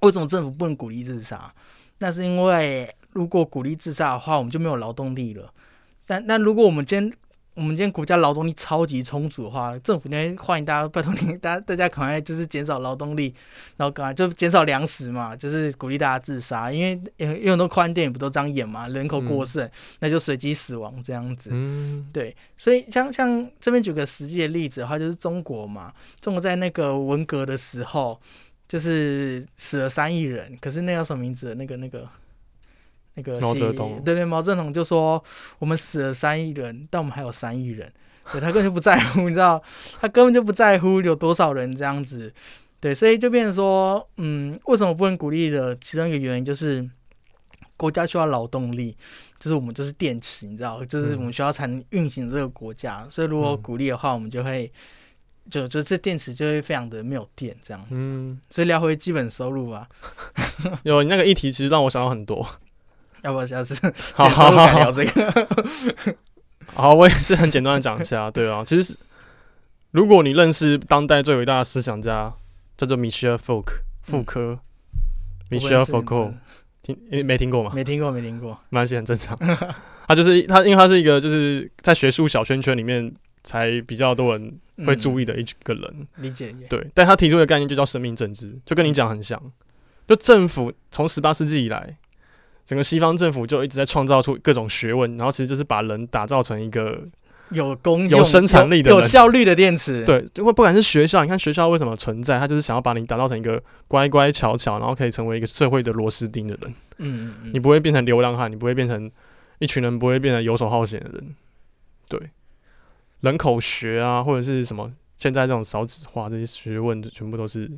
[0.00, 1.52] 为什么政府不能鼓励自杀？
[1.98, 5.52] 那是因为如果鼓励自杀的话，我们就没有劳动力了。
[6.07, 7.12] 但但如果我们今天
[7.55, 13.35] 我们今天国家劳动力超级充足的话，政府那边欢迎大家，拜托您，大家大家赶快就是减少劳动力，
[13.79, 19.66] 然后赶快就减少粮食嘛，就是鼓励大家自杀，因为有有很多科幻电影不都这样演嘛，人口过剩，
[20.01, 21.49] 那就随机死亡这样子。
[21.51, 25.90] 嗯，对，所以像像这边举个实际的例子的话，就是中国嘛，
[26.21, 28.21] 中国在那个文革的时候，
[28.69, 31.55] 就是死了三亿人，可是那叫什么名字？
[31.55, 32.07] 那个那个
[33.16, 35.22] 那个习毛泽东对对，毛泽东就说
[35.59, 37.92] 我们死了三亿人，但我们还有三亿人，
[38.33, 39.62] 对他根本就不在乎， 你知道，
[40.00, 42.33] 他根本就不在乎有多少人这样子，
[42.79, 46.88] 对，所以就变成说，嗯，为什么不能鼓励的其中一个原因就是
[47.76, 48.96] 国家需要劳动力。
[49.38, 54.72] 就是我们就是电池，你知道，就是我们需要才能运行这个国家，所以如果嗯鼓励的话，我们就会
[55.50, 57.87] 就就这电池就会非常的没有电这样。
[57.90, 59.87] 嗯，所以聊回基本收入吧，
[60.85, 62.44] 有你那个议题，其实让我想到很多。
[63.26, 63.74] 要不要下次
[64.14, 65.48] 好 好好聊这个？
[66.74, 68.96] 好，我也是很简单的讲一下，对啊，其实是
[69.90, 72.32] 如果你认识当代最伟大的思想家，
[72.76, 74.60] 叫做米歇尔·福克，福柯，
[75.50, 76.32] 米歇尔·福克，
[76.82, 77.72] 听诶没听过吗？
[77.74, 78.52] 没听过，没听过。
[78.68, 79.36] 没关系，很正常。
[80.06, 83.12] 他就是他，因为他是一个就是在学术小圈圈里面
[83.42, 86.88] 才比较多人会注意、的一个人，理解也对。
[86.94, 89.40] 但他提出的概念就叫生命政治，就跟你讲很像。
[90.06, 91.96] 就政府从十八世纪以来，
[92.66, 97.00] 整个西方政府就一直在创造出各种学问，然后其实就是把人打造成一个
[97.50, 106.74] 有功有生产力的有有效率的电池。，对，因为不管是学校，你看学校为什么存在，他就是想要把你打造成一个乖乖巧巧，然后可以成为一个社会的螺丝钉的人。
[106.98, 109.09] 嗯嗯嗯，你不会变成流浪汉，你不会变成
[109.61, 111.35] 一群人不会变成游手好闲的人。
[112.09, 112.20] 对，
[113.20, 117.70] 人口学啊，或者是什么现在这种少子化这些学问，全部都是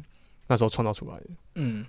[0.46, 1.24] 那时候创造出来的。
[1.56, 1.84] 嗯，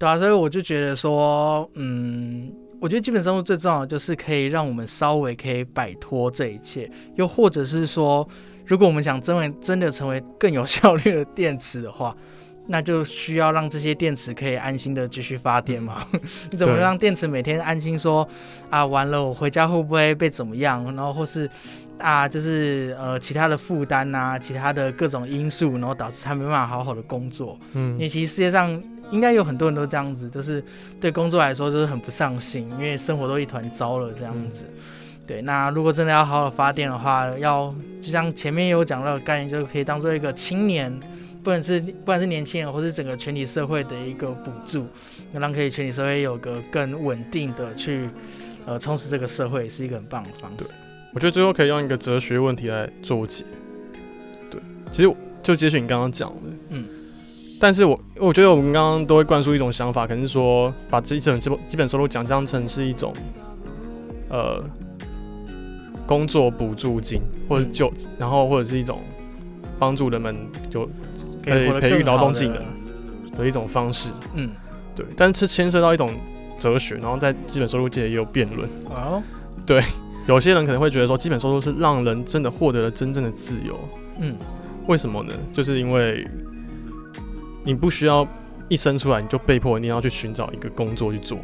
[0.00, 8.26] 对啊，所以我就觉得说，嗯，我觉得基本生活最重要的就是可以让我们稍微可以摆脱这一切，又或者是说，
[8.64, 12.16] 如果我们想真为真的成为更有效率的电池的话，
[12.66, 16.06] 那就需要让这些电池可以安心的继续发电嘛。
[16.50, 18.26] 你 怎么让电池每天安心说
[18.70, 20.82] 啊，完了我回家会不会被怎么样？
[20.96, 21.46] 然后或是
[21.98, 27.58] 啊，就是呃其他的负担呐，其他的各种因素，然后导致他没办法好好的工作。
[27.74, 30.62] 嗯因嗯为其实世界上应该有很多人都这样子，就是
[31.00, 34.64] 对工作来说就是很不上心，因为生活都一团糟了这样子。
[35.26, 40.92] 对，那如果真的要好好发电的话，要就像前面有讲到的概念，就可以当做一个青年，
[41.42, 44.86] 不管是不管是年轻人，或是整个全体社会的一个补助，
[45.30, 48.10] 那让可以全体社会有个更稳定的去
[48.66, 50.64] 呃充实这个社会，是一个很棒的方式。
[51.14, 53.44] 我觉得最后可以用一个哲学问题来做结。
[54.50, 56.84] 对，其实就接续你刚刚讲的，嗯，
[57.60, 63.12] 但是我我觉得我们刚刚都会灌输一种想法，可能是说把这一整基本基本收入奖当成是一种
[64.30, 64.64] 呃
[66.06, 69.00] 工作补助金，或者嗯就、然后或者是一种
[69.78, 70.34] 帮助人们
[70.70, 70.88] 就
[71.44, 72.56] 可以培育劳动技能
[73.36, 74.08] 的一种方式。
[74.34, 74.48] 嗯，
[74.96, 76.10] 对，但是牵涉到一种
[76.56, 78.66] 哲学，然后在基本收入界也有辩论。
[78.88, 79.22] 哦，
[79.66, 79.82] 对
[80.26, 83.78] 有些人可能会觉得说，基本收入是让人真的获得了真正的自由。
[84.18, 84.34] 嗯
[84.86, 85.34] 为什么呢？
[85.52, 86.26] 就是因为
[87.64, 88.26] 你不需要
[88.68, 91.38] 一生出来你就被迫一定要去寻找一个工作去做，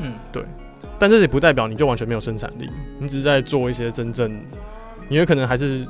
[0.00, 0.12] 嗯。
[0.32, 0.42] 对。
[0.98, 4.30] 但这也不代表你就完全没有生产力，你只是在做一些真正，
[5.08, 5.86] 你有可能还是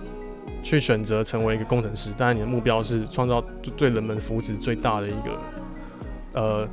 [0.62, 3.42] 去选择成为一个工程师，但是你的目标是创造
[3.76, 5.40] 对人们福祉最大的一个
[6.32, 6.68] 呃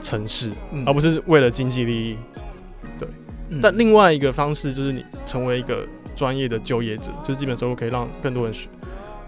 [0.00, 2.16] 城市，嗯，而不是为了经济利益。
[3.50, 3.60] 嗯。
[3.62, 8.68] 但另外一个方式就是你成为一个专业的就业者，就是基本收入可以让更多人学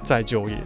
[0.03, 0.57] 再就业。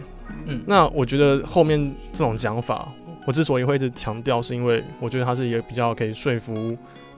[0.45, 2.91] 嗯那我觉得后面这种讲法，
[3.25, 6.77] 我之所以会一直强调，是因为我觉得它是一个比较可以说服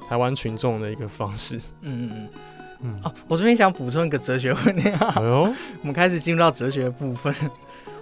[0.09, 1.57] 台湾群众的一个方式。
[1.81, 2.27] 嗯嗯
[2.81, 3.01] 嗯。
[3.27, 5.13] 我这边想补充一个哲学问题啊，
[5.81, 7.33] 我们开始进入到哲学部分。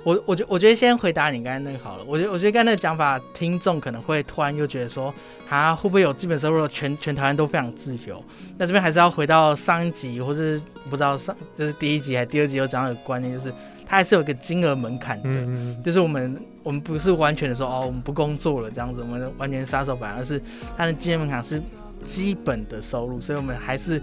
[0.03, 2.03] 我我觉我觉得先回答你刚才那个好了。
[2.05, 5.11] 我觉得我觉得刚才那个讲法，听众可能会突然又觉得说，
[5.49, 8.23] 啊，会不会有基本收入全全台湾都非常自由？
[8.55, 10.61] 那这边还是要回到上一集，或是
[10.91, 13.51] 不知道上就是第一集还是第二集有讲到的观念，就是
[13.85, 15.29] 它还是有个金额门槛的。
[15.29, 20.41] 嗯就是我们我们不是完全的说哦，我们不工作了这样子，我们完全杀手版，而是
[20.75, 21.61] 它的金额门槛是
[22.03, 24.01] 基本的收入，所以我们还是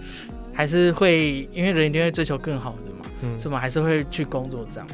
[0.53, 4.87] 还是会因为人一定会追求更好的嘛，嗯所以我们还是会去工作这样。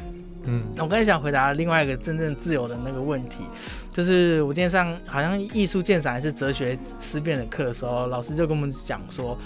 [0.44, 3.44] 嗯那我刚才想回答另外一个真正自由的那个问题，
[3.92, 9.36] 就是我今天上好像艺术鉴赏还是哲学思辨的课的时候，老师就跟我们讲说，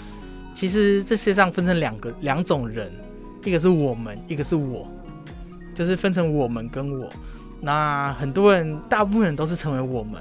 [0.53, 2.89] 其实这世界上分成两个两种人，
[3.43, 4.89] 一个是我们，一个是我，
[5.75, 7.07] 就是分成我们跟我。
[7.61, 10.19] 那很多人，大部分人都是成为我们，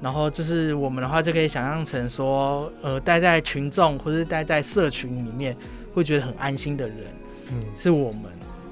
[0.00, 5.54] 然后就是我们的话，就可以想象成说，呃，待在群众或是待在社群里面，
[5.92, 6.98] 会觉得很安心的人。
[7.50, 8.22] 嗯是我们。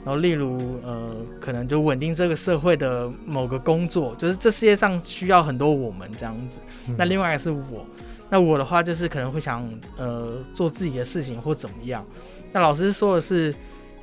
[0.02, 6.58] 然后，例如，呃，可能就稳定这个社会的某个工作，就是这世界上需要很多我们这样子。
[6.88, 7.84] 嗯那另外一个是我，
[8.30, 12.02] 那我的话就是可能会想，呃，做自己的事情或怎么样。
[12.50, 13.54] 那老师说的是，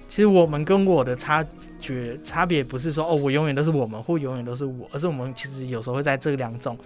[0.08, 1.44] 其实我们跟我的差
[1.80, 6.78] 距差别不是说哦，我永远都是我们或永远都是我，而是我们其实有时候会在这两种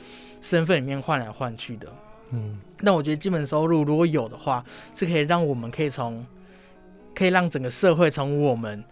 [0.41, 1.87] 身份里面换来换去的。
[2.31, 4.63] 嗯那我觉得基本收入如果有的话，
[4.95, 6.25] 是可以让我们可以从，
[7.13, 8.83] 可以让整个社会从我们，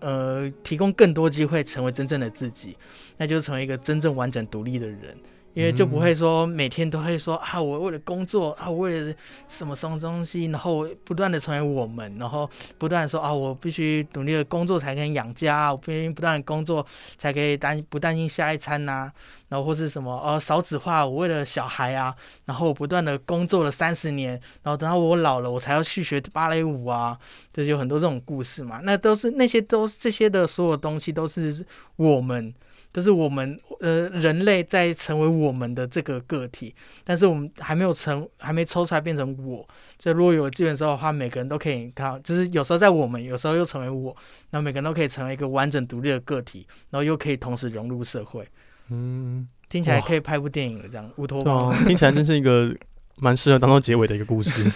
[0.00, 2.76] 呃，提供更多机会成为真正的自己，
[3.16, 5.16] 那就是成为一个真正完整独立的人。
[5.58, 9.12] 因为就不会说每天都会说啊，我为了工作啊，我为了
[9.48, 19.10] 什么什么东西，然后不断的成为我们，然后不断的说啊，我必须努力的工作才可以养家，我必须不断的工作才可以担不担心下一餐呐、
[19.48, 27.18] 然后或是什么呃少子化，我为了小孩啊，然后我不断的工作了三十年，然后等到我老了，我才要去学芭蕾舞啊，
[27.52, 28.78] 就是有很多这种故事嘛。
[28.84, 31.66] 那都是那些都是这些的所有东西都是
[31.96, 32.54] 我们，
[32.98, 39.64] 都是我们呃人类在成为我们的这个个体，但是我们还没有成，还没抽出来变成我。
[40.00, 44.16] 所以如果有资源之后的话，每个人都可以看，就是有时候在我们，有时候又成为我，
[44.50, 48.44] 那每个人都可以成为一个完整独立的个体，然后又可以同时融入社会。
[48.88, 51.70] 嗯，听起来可以拍部电影了，这样乌托邦。
[51.70, 52.74] 啊，听起来真是一个
[53.14, 54.68] 蛮适合当做结尾的一个故事。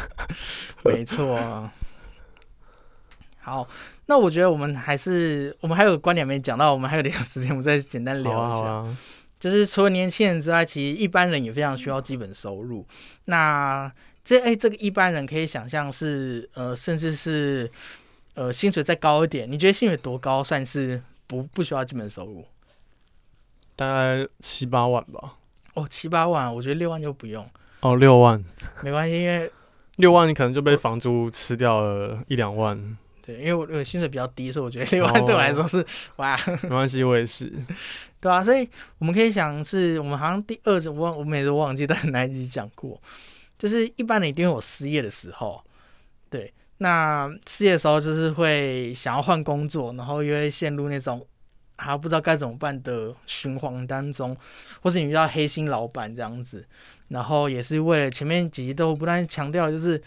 [0.86, 1.70] 没错啊。
[3.40, 3.68] 好，
[4.10, 8.40] 那我觉得我们还是我们还有个观点没讲到，我们还有点时间，我们再简单聊一下。
[8.40, 8.98] 好啊，
[9.38, 12.86] 就是除了年轻人之外，其实一般人也非常需要基本收入。
[13.26, 13.92] 那
[14.24, 17.70] 这哎、这个一般人可以想象是呃，甚至是
[18.32, 19.50] 呃薪水再高一点。
[19.50, 22.46] 你觉得薪水多高算是不不需要基本收入？
[23.76, 25.34] 大概七八万吧。
[25.74, 27.46] 哦，七八万，我觉得六万就不用，
[27.80, 28.42] 哦，六万，
[28.82, 29.52] 没关系，因为
[29.96, 32.96] 六万你可能就被房租吃掉了一两万。
[33.28, 35.84] 对，因为我我薪水比较低，所以我觉得六万对我来说是、
[36.16, 37.52] 哇，没关系，我也是。
[38.18, 38.66] 对啊，所以
[38.96, 42.98] 我们可以想是，我们好像第二集我忘我每次都忘记在哪一集讲过，
[43.58, 45.62] 就是一般人一定会有失业的时候，
[46.30, 51.22] 对，那失业的时候就是会想要换工作，然后又会陷入那种
[51.76, 54.34] 还不知道该怎么办的循环当中，
[54.80, 56.66] 或是你遇到黑心老板这样子，
[57.08, 60.02] 然后也是为了前面几集都不断强调，就是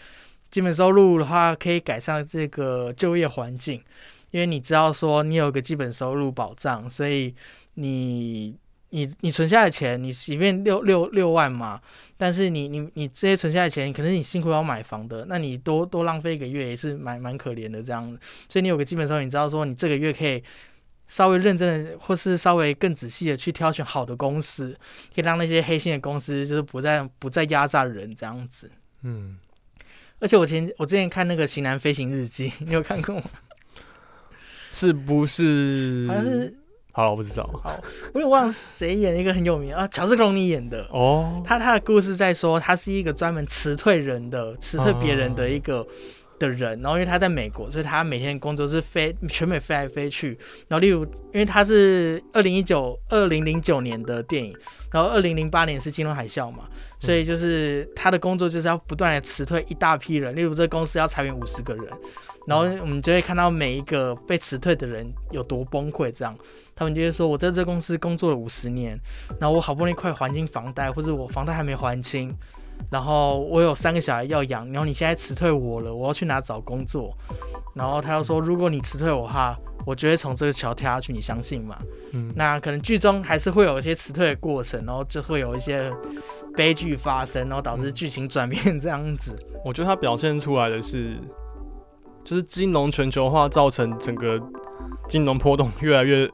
[0.52, 3.82] 基本收入的话可以改善这个就业环境，
[4.30, 7.34] 因为你知道说你有个基本收入保障，所以。
[7.74, 8.54] 你
[8.90, 11.80] 你你存下的钱，你即便六六六万嘛，
[12.18, 18.20] 但是你你你这些存下的钱，可能你辛苦要买房的，那你多多浪费一个月也是蛮蛮可怜的这样子。
[18.50, 20.44] 所以你有个基本收入，你知道说你这个月可以
[21.08, 24.78] 稍微认真的，或是稍微更仔细的去挑选好的公司，
[25.14, 28.70] 可以让那些黑心的公司就是不再不再压榨人这样子。
[29.00, 29.38] 嗯，
[30.22, 33.22] 而且我前我之前看那个《型男飞行日记》，你有看过吗？
[34.70, 36.06] 是不是？
[36.08, 36.54] 好像是。
[36.92, 37.42] 好了，我不知道。
[37.64, 37.82] 好，
[38.14, 40.86] 我有忘了谁演一个很有名啊，乔治·克隆尼演的。
[40.90, 45.84] 哦，他他的故事在说，他是一个专门辞退人的、辞退别人的一个
[46.42, 46.80] 的人。
[46.82, 50.36] 然后，因为他在美国，所以他每天工作是飞全美飞来飞去。
[50.68, 54.54] 然后，例如，因为他是二零一九、二零零九年的电影，
[54.90, 56.64] 然后二零零八年是金融海啸嘛，
[56.98, 60.34] 所以就是他的工作就是要不断的辞退一大批人。
[60.34, 61.86] 例如，这公司要裁员五十个人，
[62.46, 66.36] 然后我们就会看到每一个被辞退的人有多崩溃，这样。
[66.74, 68.98] 他们就会说，我在这公司工作了五十年，
[69.38, 72.34] 然后我好不容易快还清房贷，或者我房贷还没还清，
[72.90, 77.16] 然后我有三个小孩要养，然后你现在辞退我了，我要去哪找工作？
[77.74, 79.56] 然后他又说，如果你辞退我哈，
[79.86, 81.78] 我就会从这个桥跳下去，你相信吗？
[82.12, 85.92] 嗯，那可能剧中还是会有一些辞退的过程，然后就会有一些
[86.56, 89.34] 悲剧发生，然后导致剧情转变这样子。
[89.64, 91.18] 我觉得他表现出来的是，
[92.24, 94.40] 就是金融全球化造成整个
[95.08, 96.30] 金融波动越来越。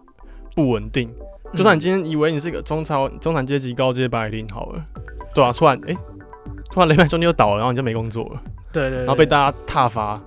[0.57, 1.09] 不稳定，
[1.55, 4.85] 就算你今天以为你是一个中产中产阶级高阶白领好了，
[5.33, 5.95] 对啊，突然哎，
[6.79, 8.41] 突然雷曼兄弟又倒了，然后你就没工作了，
[8.73, 10.21] 对对，然后被大家挞伐，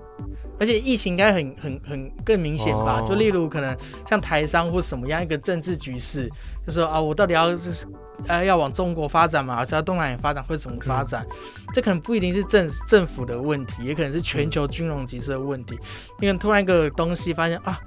[0.59, 3.01] 而且疫情应该很很很更明显吧？
[3.07, 3.73] 就例如可能
[4.05, 6.29] 像台商或什么样一个政治局势，
[6.67, 7.87] 就说啊，我到底要就是
[8.27, 11.25] 呃要往中国发展嘛，还是要东南亚发展会怎么发展？
[11.73, 15.79] 这可能不一定是政政府的问题，也可能是全球金融局势的问题。
[16.19, 17.79] 因为突然一个东西发现啊。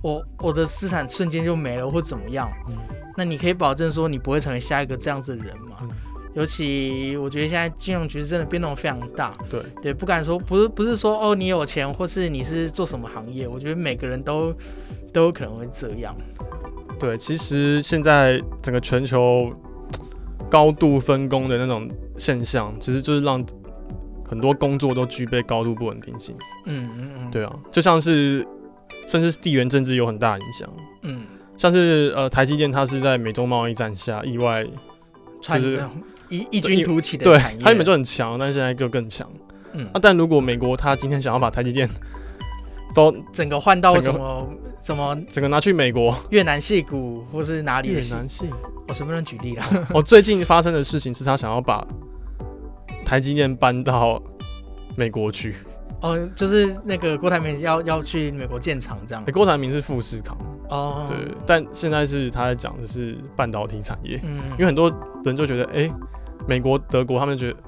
[0.00, 2.50] 我我的资产瞬间就没了，或怎么样？
[2.66, 2.76] 嗯，
[3.16, 5.76] 那你可以保证说你不会成为下一个这样子的人吗？
[6.34, 9.34] 尤其我觉得现在金融局势真的变动非常大。
[9.50, 14.54] 对对，不敢说，不是不是说哦，你有钱或是你是做什么行业，我觉得每个人都
[15.12, 16.14] 都有可能会这样。
[16.98, 19.52] 对，其实现在整个全球
[20.50, 23.44] 高度分工的那种现象，其实就是让
[24.28, 26.36] 很多工作都具备高度不稳定性。
[26.66, 28.46] 嗯嗯嗯，对啊，就像是。
[29.04, 30.72] 甚至地缘政治有很大影响，
[31.02, 31.22] 嗯，
[31.58, 34.64] 像是呃台积电，它是在美中贸易战下意外
[35.40, 35.82] 就是
[36.32, 39.30] 异异军突起的对，它原本就很强，但现在就更强，
[39.72, 41.86] 嗯，啊，但如果美国它今天想要把台积电
[42.94, 44.48] 都整个换到什么
[44.82, 46.14] 什么，整个拿去美国。
[46.30, 48.48] 越南戏骨或是哪里越南戏，
[48.88, 51.86] 我随便举例啦，我最近发生的事情是他想要把
[53.04, 54.22] 台积电搬到
[54.96, 55.54] 美国去。
[56.00, 59.24] 哦，就是那个郭台铭要要去美国建厂这样。
[59.26, 60.36] 郭台铭是富士康。
[60.68, 61.16] 哦，对，
[61.46, 64.90] 但现在是他在讲的是半导体产业，嗯，因为很多
[65.22, 65.92] 人就觉得，哎，
[66.46, 67.58] 美国、德国他们觉得，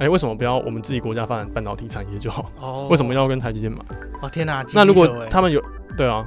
[0.00, 2.50] 哎，为什么不要我们自己国家发展半导体产业就好？
[2.60, 3.78] 哦，为什么要跟台积电买？
[4.22, 5.62] 哦天哪，那如果他们有，
[5.96, 6.26] 对啊。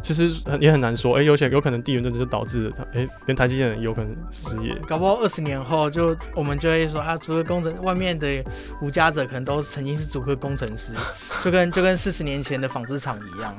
[0.00, 0.30] 其实
[0.60, 4.72] 也很难说，哎，有些有可能地缘政治就导致他，哎，连台积电有可能失业。
[4.86, 8.44] 搞不好二十年后，就我们就会说啊，主科工程外面的
[8.80, 10.92] 无家者可能都曾经是主科工程师，
[11.42, 13.52] 就跟就跟四十年前的纺织厂一样。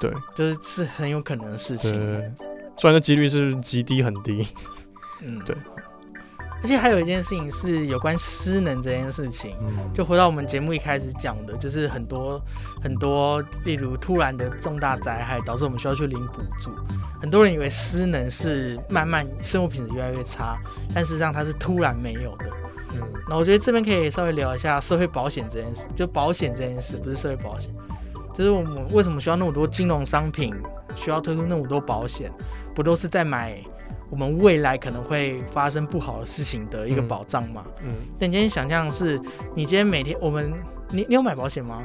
[0.00, 1.92] 对，就是是很有可能的事情。
[2.78, 4.46] 虽然这几率是极低很低。
[5.20, 5.54] 嗯，对。
[6.62, 9.56] 而且还有一件事情是有关失能这件事情，
[9.92, 12.40] 就回到我们节目一开始讲的，就是很多
[12.80, 16.70] 很多，例如突然的重大灾害导致我们需要去领补助，
[17.20, 20.56] 很多人以为失能是慢慢生活品质越来越差，
[20.94, 22.46] 但事实上它是突然没有的。
[22.92, 27.70] 嗯，那我觉得这边可以稍微聊一下社会保险这件事，就保险这件事，不是社会保险，
[28.32, 30.54] 就是我们为什么需要那么多金融商品，
[30.94, 32.30] 需要推出那么多保险，
[32.72, 33.58] 不都是在买？
[34.12, 37.64] 我们未来可能会发生不好的事情的一个保障嘛？
[37.82, 39.18] 嗯，但你今天想象是，
[39.54, 40.52] 你今天每天我们，
[40.90, 41.82] 你你有买保险吗？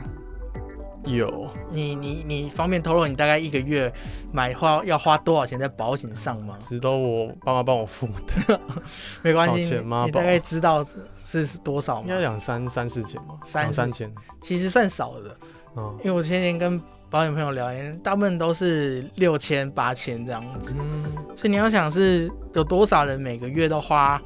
[1.05, 1.47] 有。
[1.71, 3.89] 你你你方便透露你大概一个月
[4.34, 6.57] 买花要花多少钱在保险上吗？
[6.59, 8.05] 值得我爸妈帮我付
[8.45, 8.59] 的，
[9.23, 9.82] 没关系。
[10.05, 12.07] 你大概知道是多少吗？
[12.07, 15.30] 应该两三三四千吧，三三千，其实算少的。
[15.78, 21.05] 嗯因为我前年跟保险朋友聊天，大部分都是六千、八千这样子，嗯，
[21.38, 24.22] 所以你要想是有多少人每个月都花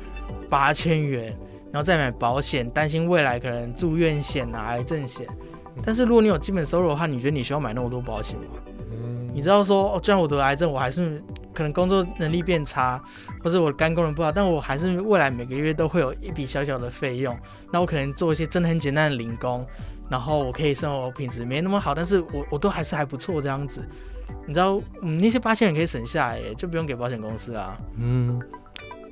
[0.49, 1.27] 八千元，
[1.71, 5.27] 然后再买保险，担心未来可能住院险啊、癌症险。
[5.83, 8.45] 但是如果你有基本收入的话，你觉得你需要买那么多保险吗？
[8.91, 11.23] 嗯你知道说，哦，虽然我得癌症，我还是
[11.53, 13.01] 可能工作能力变差，
[13.41, 17.37] 或者我肝功能不好，但我还是未来每个月都会有一笔小小的费用。
[17.71, 19.65] 那我可能做一些真的很简单的零工，
[20.11, 23.81] 然后我可以生活品质没那么好，但是我我都还是还不错这样子。
[24.45, 27.79] 你知道，嗯，那些八千元可以省下来耶，就不用给保险公司啦。
[27.97, 28.37] 嗯，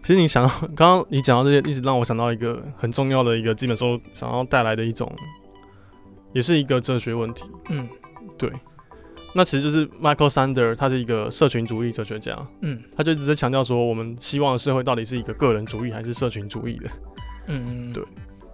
[0.02, 5.10] 其实你想到刚刚你讲到这些，一直让我想到一个很重要的一个基本收入想要带来的一种，
[6.34, 7.46] 也是一个哲学问题。
[7.70, 7.88] 嗯
[8.38, 8.52] 对，
[9.34, 16.90] 那其实就是 Michael Sander，他是一个社群主义哲学家，嗯他就一直在强调说，我们希望的社会到底是一个个人主义还是社群主义的。
[17.48, 18.04] 嗯，对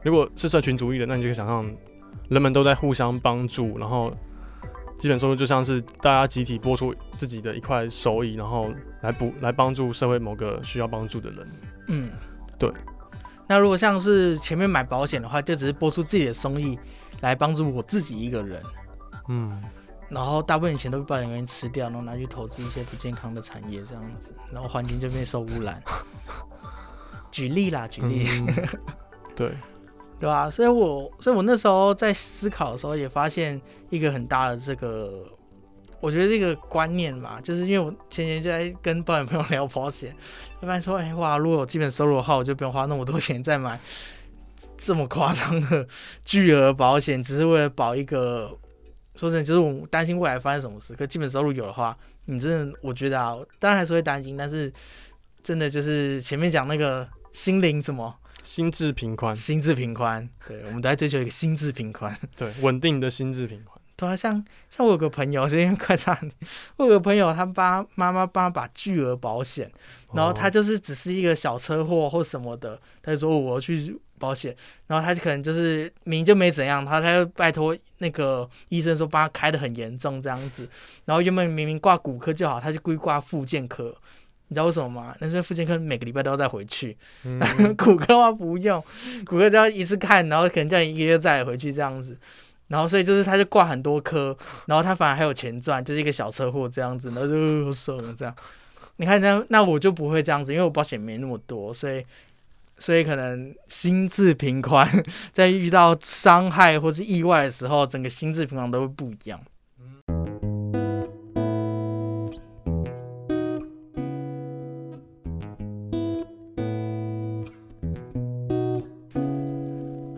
[0.04, 1.66] 如果是社群主义的，那你就可以想象
[2.30, 4.12] 人们都在互相帮助，然后
[4.98, 8.72] 基本收入就像是大家集体拨出自己的一块收益，然后
[9.02, 11.48] 来补来帮助社会某个需要帮助的人。
[11.88, 12.10] 嗯，
[12.58, 12.72] 对。
[13.48, 16.80] 那如果像是前面买保险的话，就只是拨出自己的收益
[17.22, 18.60] 来帮助我自己一个人，
[19.28, 19.62] 嗯，
[20.10, 25.80] 然后大部分钱都被保险公司吃掉，然后拿去投资一些不健康的产业这样子，然后环境就变受污染。
[27.30, 28.68] 举例啦，举例，嗯
[29.36, 29.56] 对，
[30.20, 30.50] 对吧？
[30.50, 33.60] 所以我，所以我那时候在思考的时候，也发现
[33.90, 35.24] 一个很大的这个，
[36.00, 40.16] 我觉得这个观念嘛，就是因为我前年就在跟保险朋友聊保险，
[40.62, 43.80] 一般说，哎、哇，如果有基本收入的话，我就不用花那么多钱再买
[44.78, 45.88] 这么夸张的
[46.24, 48.58] 巨额保险，只是为了保一个。
[49.18, 50.94] 说真的，就是我担心未来发生什么事。
[50.94, 54.70] 可基本收入有的话，你真的，我觉得啊，当然还是会担心，但是
[55.42, 58.14] 真的就是前面讲那个心灵什么
[58.46, 62.16] 心智平宽，心智平宽，对，我们都在追求一个心智平宽。
[62.38, 63.76] 对，稳定的心智平宽。
[63.98, 66.30] 对啊，像像我有个朋友，因为快插你，
[66.78, 69.72] 我有个朋友，他爸妈妈帮他把巨额保险，
[70.14, 74.56] 然后他哦就是只是一个小车祸或什么的，他就说哦我要去保险，
[74.88, 80.70] 然后他就可能就是明明就没怎样，他他就拜托那个医生说帮他开的很严重这样子，
[81.06, 83.96] 然后原本明明挂骨科就好，他就故意挂附件科。
[84.48, 85.16] 你知道为什么吗？
[85.20, 87.40] 那是因为复健科每个礼拜都要再回去，嗯
[87.76, 88.84] 骨科的话不用，
[89.26, 92.16] 骨科就要一次看，然后可能叫你一个月再来回去这样子。
[92.68, 94.36] 然后所以就是他就挂很多科，
[94.66, 98.36] 然后他反而还有钱赚，就是一个小车祸这样子，然后就呃爽了这样。
[98.98, 102.04] 你看那那我就不会这样子，因为我保险没那么多，所以
[102.80, 104.90] 所以可能心智平宽，
[105.32, 109.40] 在遇到伤害或是意外的时候，整个心智平衡都会不一样。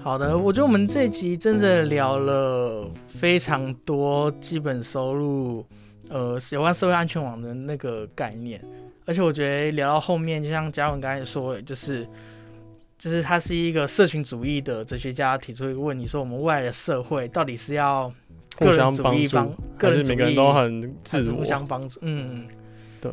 [0.07, 5.65] 好的，我觉得我们这集真的聊了非常多基本收入，
[6.07, 8.63] 呃，有关社会安全网的那个概念，
[9.05, 12.07] 而且我觉得聊到后面，就像嘉文刚才说的，就是
[12.97, 18.09] 就是他是一个社群主义的哲学家提出一个问题，说我们未来的社会到底是要
[18.59, 21.43] 个互相人主帮助，义帮个人主义每个人都很自我互？
[21.43, 22.47] 相帮助，嗯。
[23.01, 23.11] 对，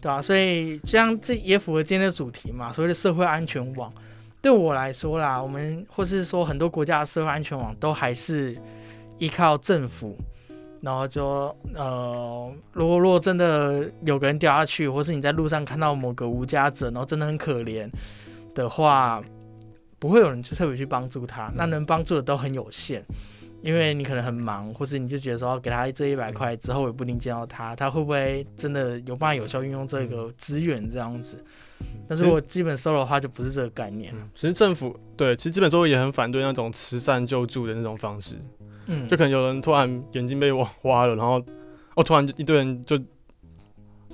[0.00, 3.92] 对啊，所以这样这也符合今天的主题嘛，所谓的社会安全网。
[4.46, 8.56] 对我来说啦，我们或是说很多国家的社会安全网都还是
[9.18, 10.16] 依靠政府，
[10.80, 17.90] 然后就呃，如果如果真的有个人掉下去，或是你在路上看到某个无家者，然后真的很可怜
[18.54, 19.20] 的话，
[19.98, 23.04] 不会有人去特别去帮助他，那能帮助的都很有限。
[23.62, 31.44] 因为你可能很忙，或是你就觉得说给他这一百块之后也不一定见到他，他会不会真的有办法有效运用这个资源这样子？
[32.08, 38.36] 但是我基本收入的话就不是这个概念，了，其实政府对，其实基本收入也很反对那种慈善救助的那种方式，
[38.86, 41.42] 嗯，就可能有人突然眼睛被挖 挖了，然后
[41.94, 42.96] 哦，突然就一堆人就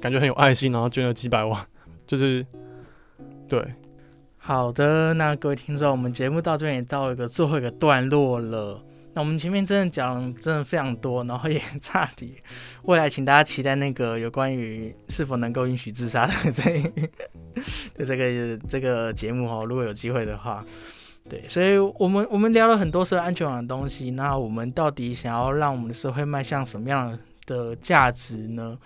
[0.01, 1.61] 感觉很有爱心，然后捐了几百万，
[2.07, 2.47] 就是
[3.49, 3.63] 对，
[4.39, 8.83] 好的，那各位听众，我们节目到这边也到了一个最后一个段落了。
[9.15, 12.37] 那我们前面真的讲真的非常多，然后也 差题。
[12.85, 16.93] 未来请大家期待那个有关于是否能够允许自杀的这
[17.95, 20.65] 的这个这个节目哦，如果有机会的话。
[21.31, 28.77] 对，所以我们我们聊了很多社会安全网的东西，那我们到底想要让我们的社会迈向什么样的价值呢？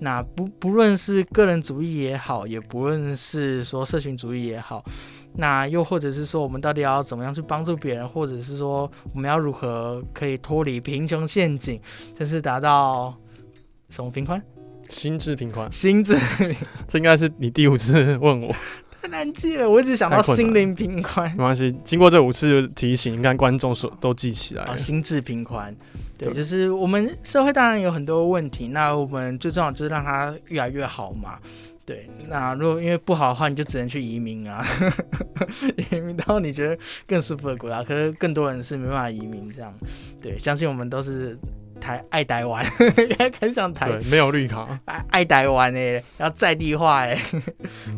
[0.00, 4.84] 那不不论是个人主义也好，也不论是说社群主义也好，
[5.36, 11.80] 那又或者是说我们到底要怎么样去帮助别人，或者是说我们要如何可以脱离贫穷陷阱，
[12.16, 13.14] 甚至达到
[13.90, 14.42] 什么平宽？
[14.88, 16.18] 心智平宽，心智。
[16.86, 18.54] 这应该是你第五次问我，
[19.02, 24.76] 太难记了，我一直想到心灵平宽没关系，经过这五次提醒，应该观众所都记起来。
[24.76, 25.74] 心智平宽。
[26.18, 31.38] 对，对就是我们社会当然有很多问题，那我们最重要就是让它越来越好嘛。
[31.86, 34.66] 对，那如果因为不好的话，你就只能去移民啊，
[35.76, 36.76] 移民到你觉得
[37.06, 37.80] 更舒服的国家。
[37.80, 39.72] 可是更多人是没办法移民这样。
[40.20, 41.38] 对，相信我们都是
[41.80, 42.64] 台爱台湾，
[43.40, 47.16] 很想台对，没有绿卡，爱爱台湾哎，要在地化哎，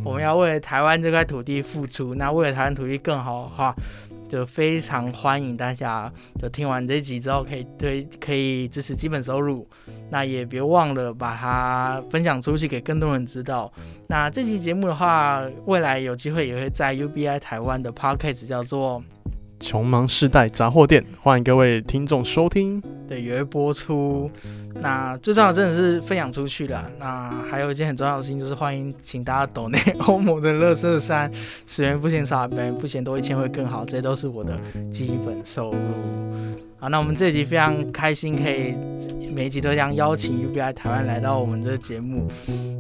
[0.05, 2.15] 我们要为了台湾这块土地付出。
[2.15, 3.75] 那为了台湾土地更好的话，
[4.29, 9.67] 就非常欢迎大家，就听完这集之后可以推可以支持基本收入。
[10.11, 13.73] 那也别忘了把它分享出去给更多人知道。
[14.07, 19.03] 那这期节目的话，未来有机会也会在 UBI 台湾的 Podcast 叫做
[19.61, 22.83] 穷忙世代杂货店，欢迎各位听众收听。
[23.09, 24.31] 对，也会播出。
[24.81, 26.89] 那最重要的真的是分享出去了。
[26.99, 31.31] 那还有一件很重要的事情，就是欢迎请大家抖内欧盟的乐色山，
[31.67, 34.59] 十元不嫌少，百元不嫌多，一千会更好，这些都是我的
[34.93, 35.79] 基本收入。
[36.79, 38.75] 好，那我们这集非常开心，可以
[39.35, 42.29] 每一集都这样邀请 UBI 台湾来到我们的节目，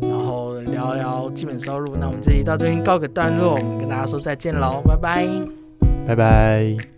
[0.02, 1.96] 然后聊聊基本收入。
[1.96, 5.57] 那我们这集到这边告个段落，我们跟大家说再见喽，拜拜。
[6.08, 6.97] 拜拜。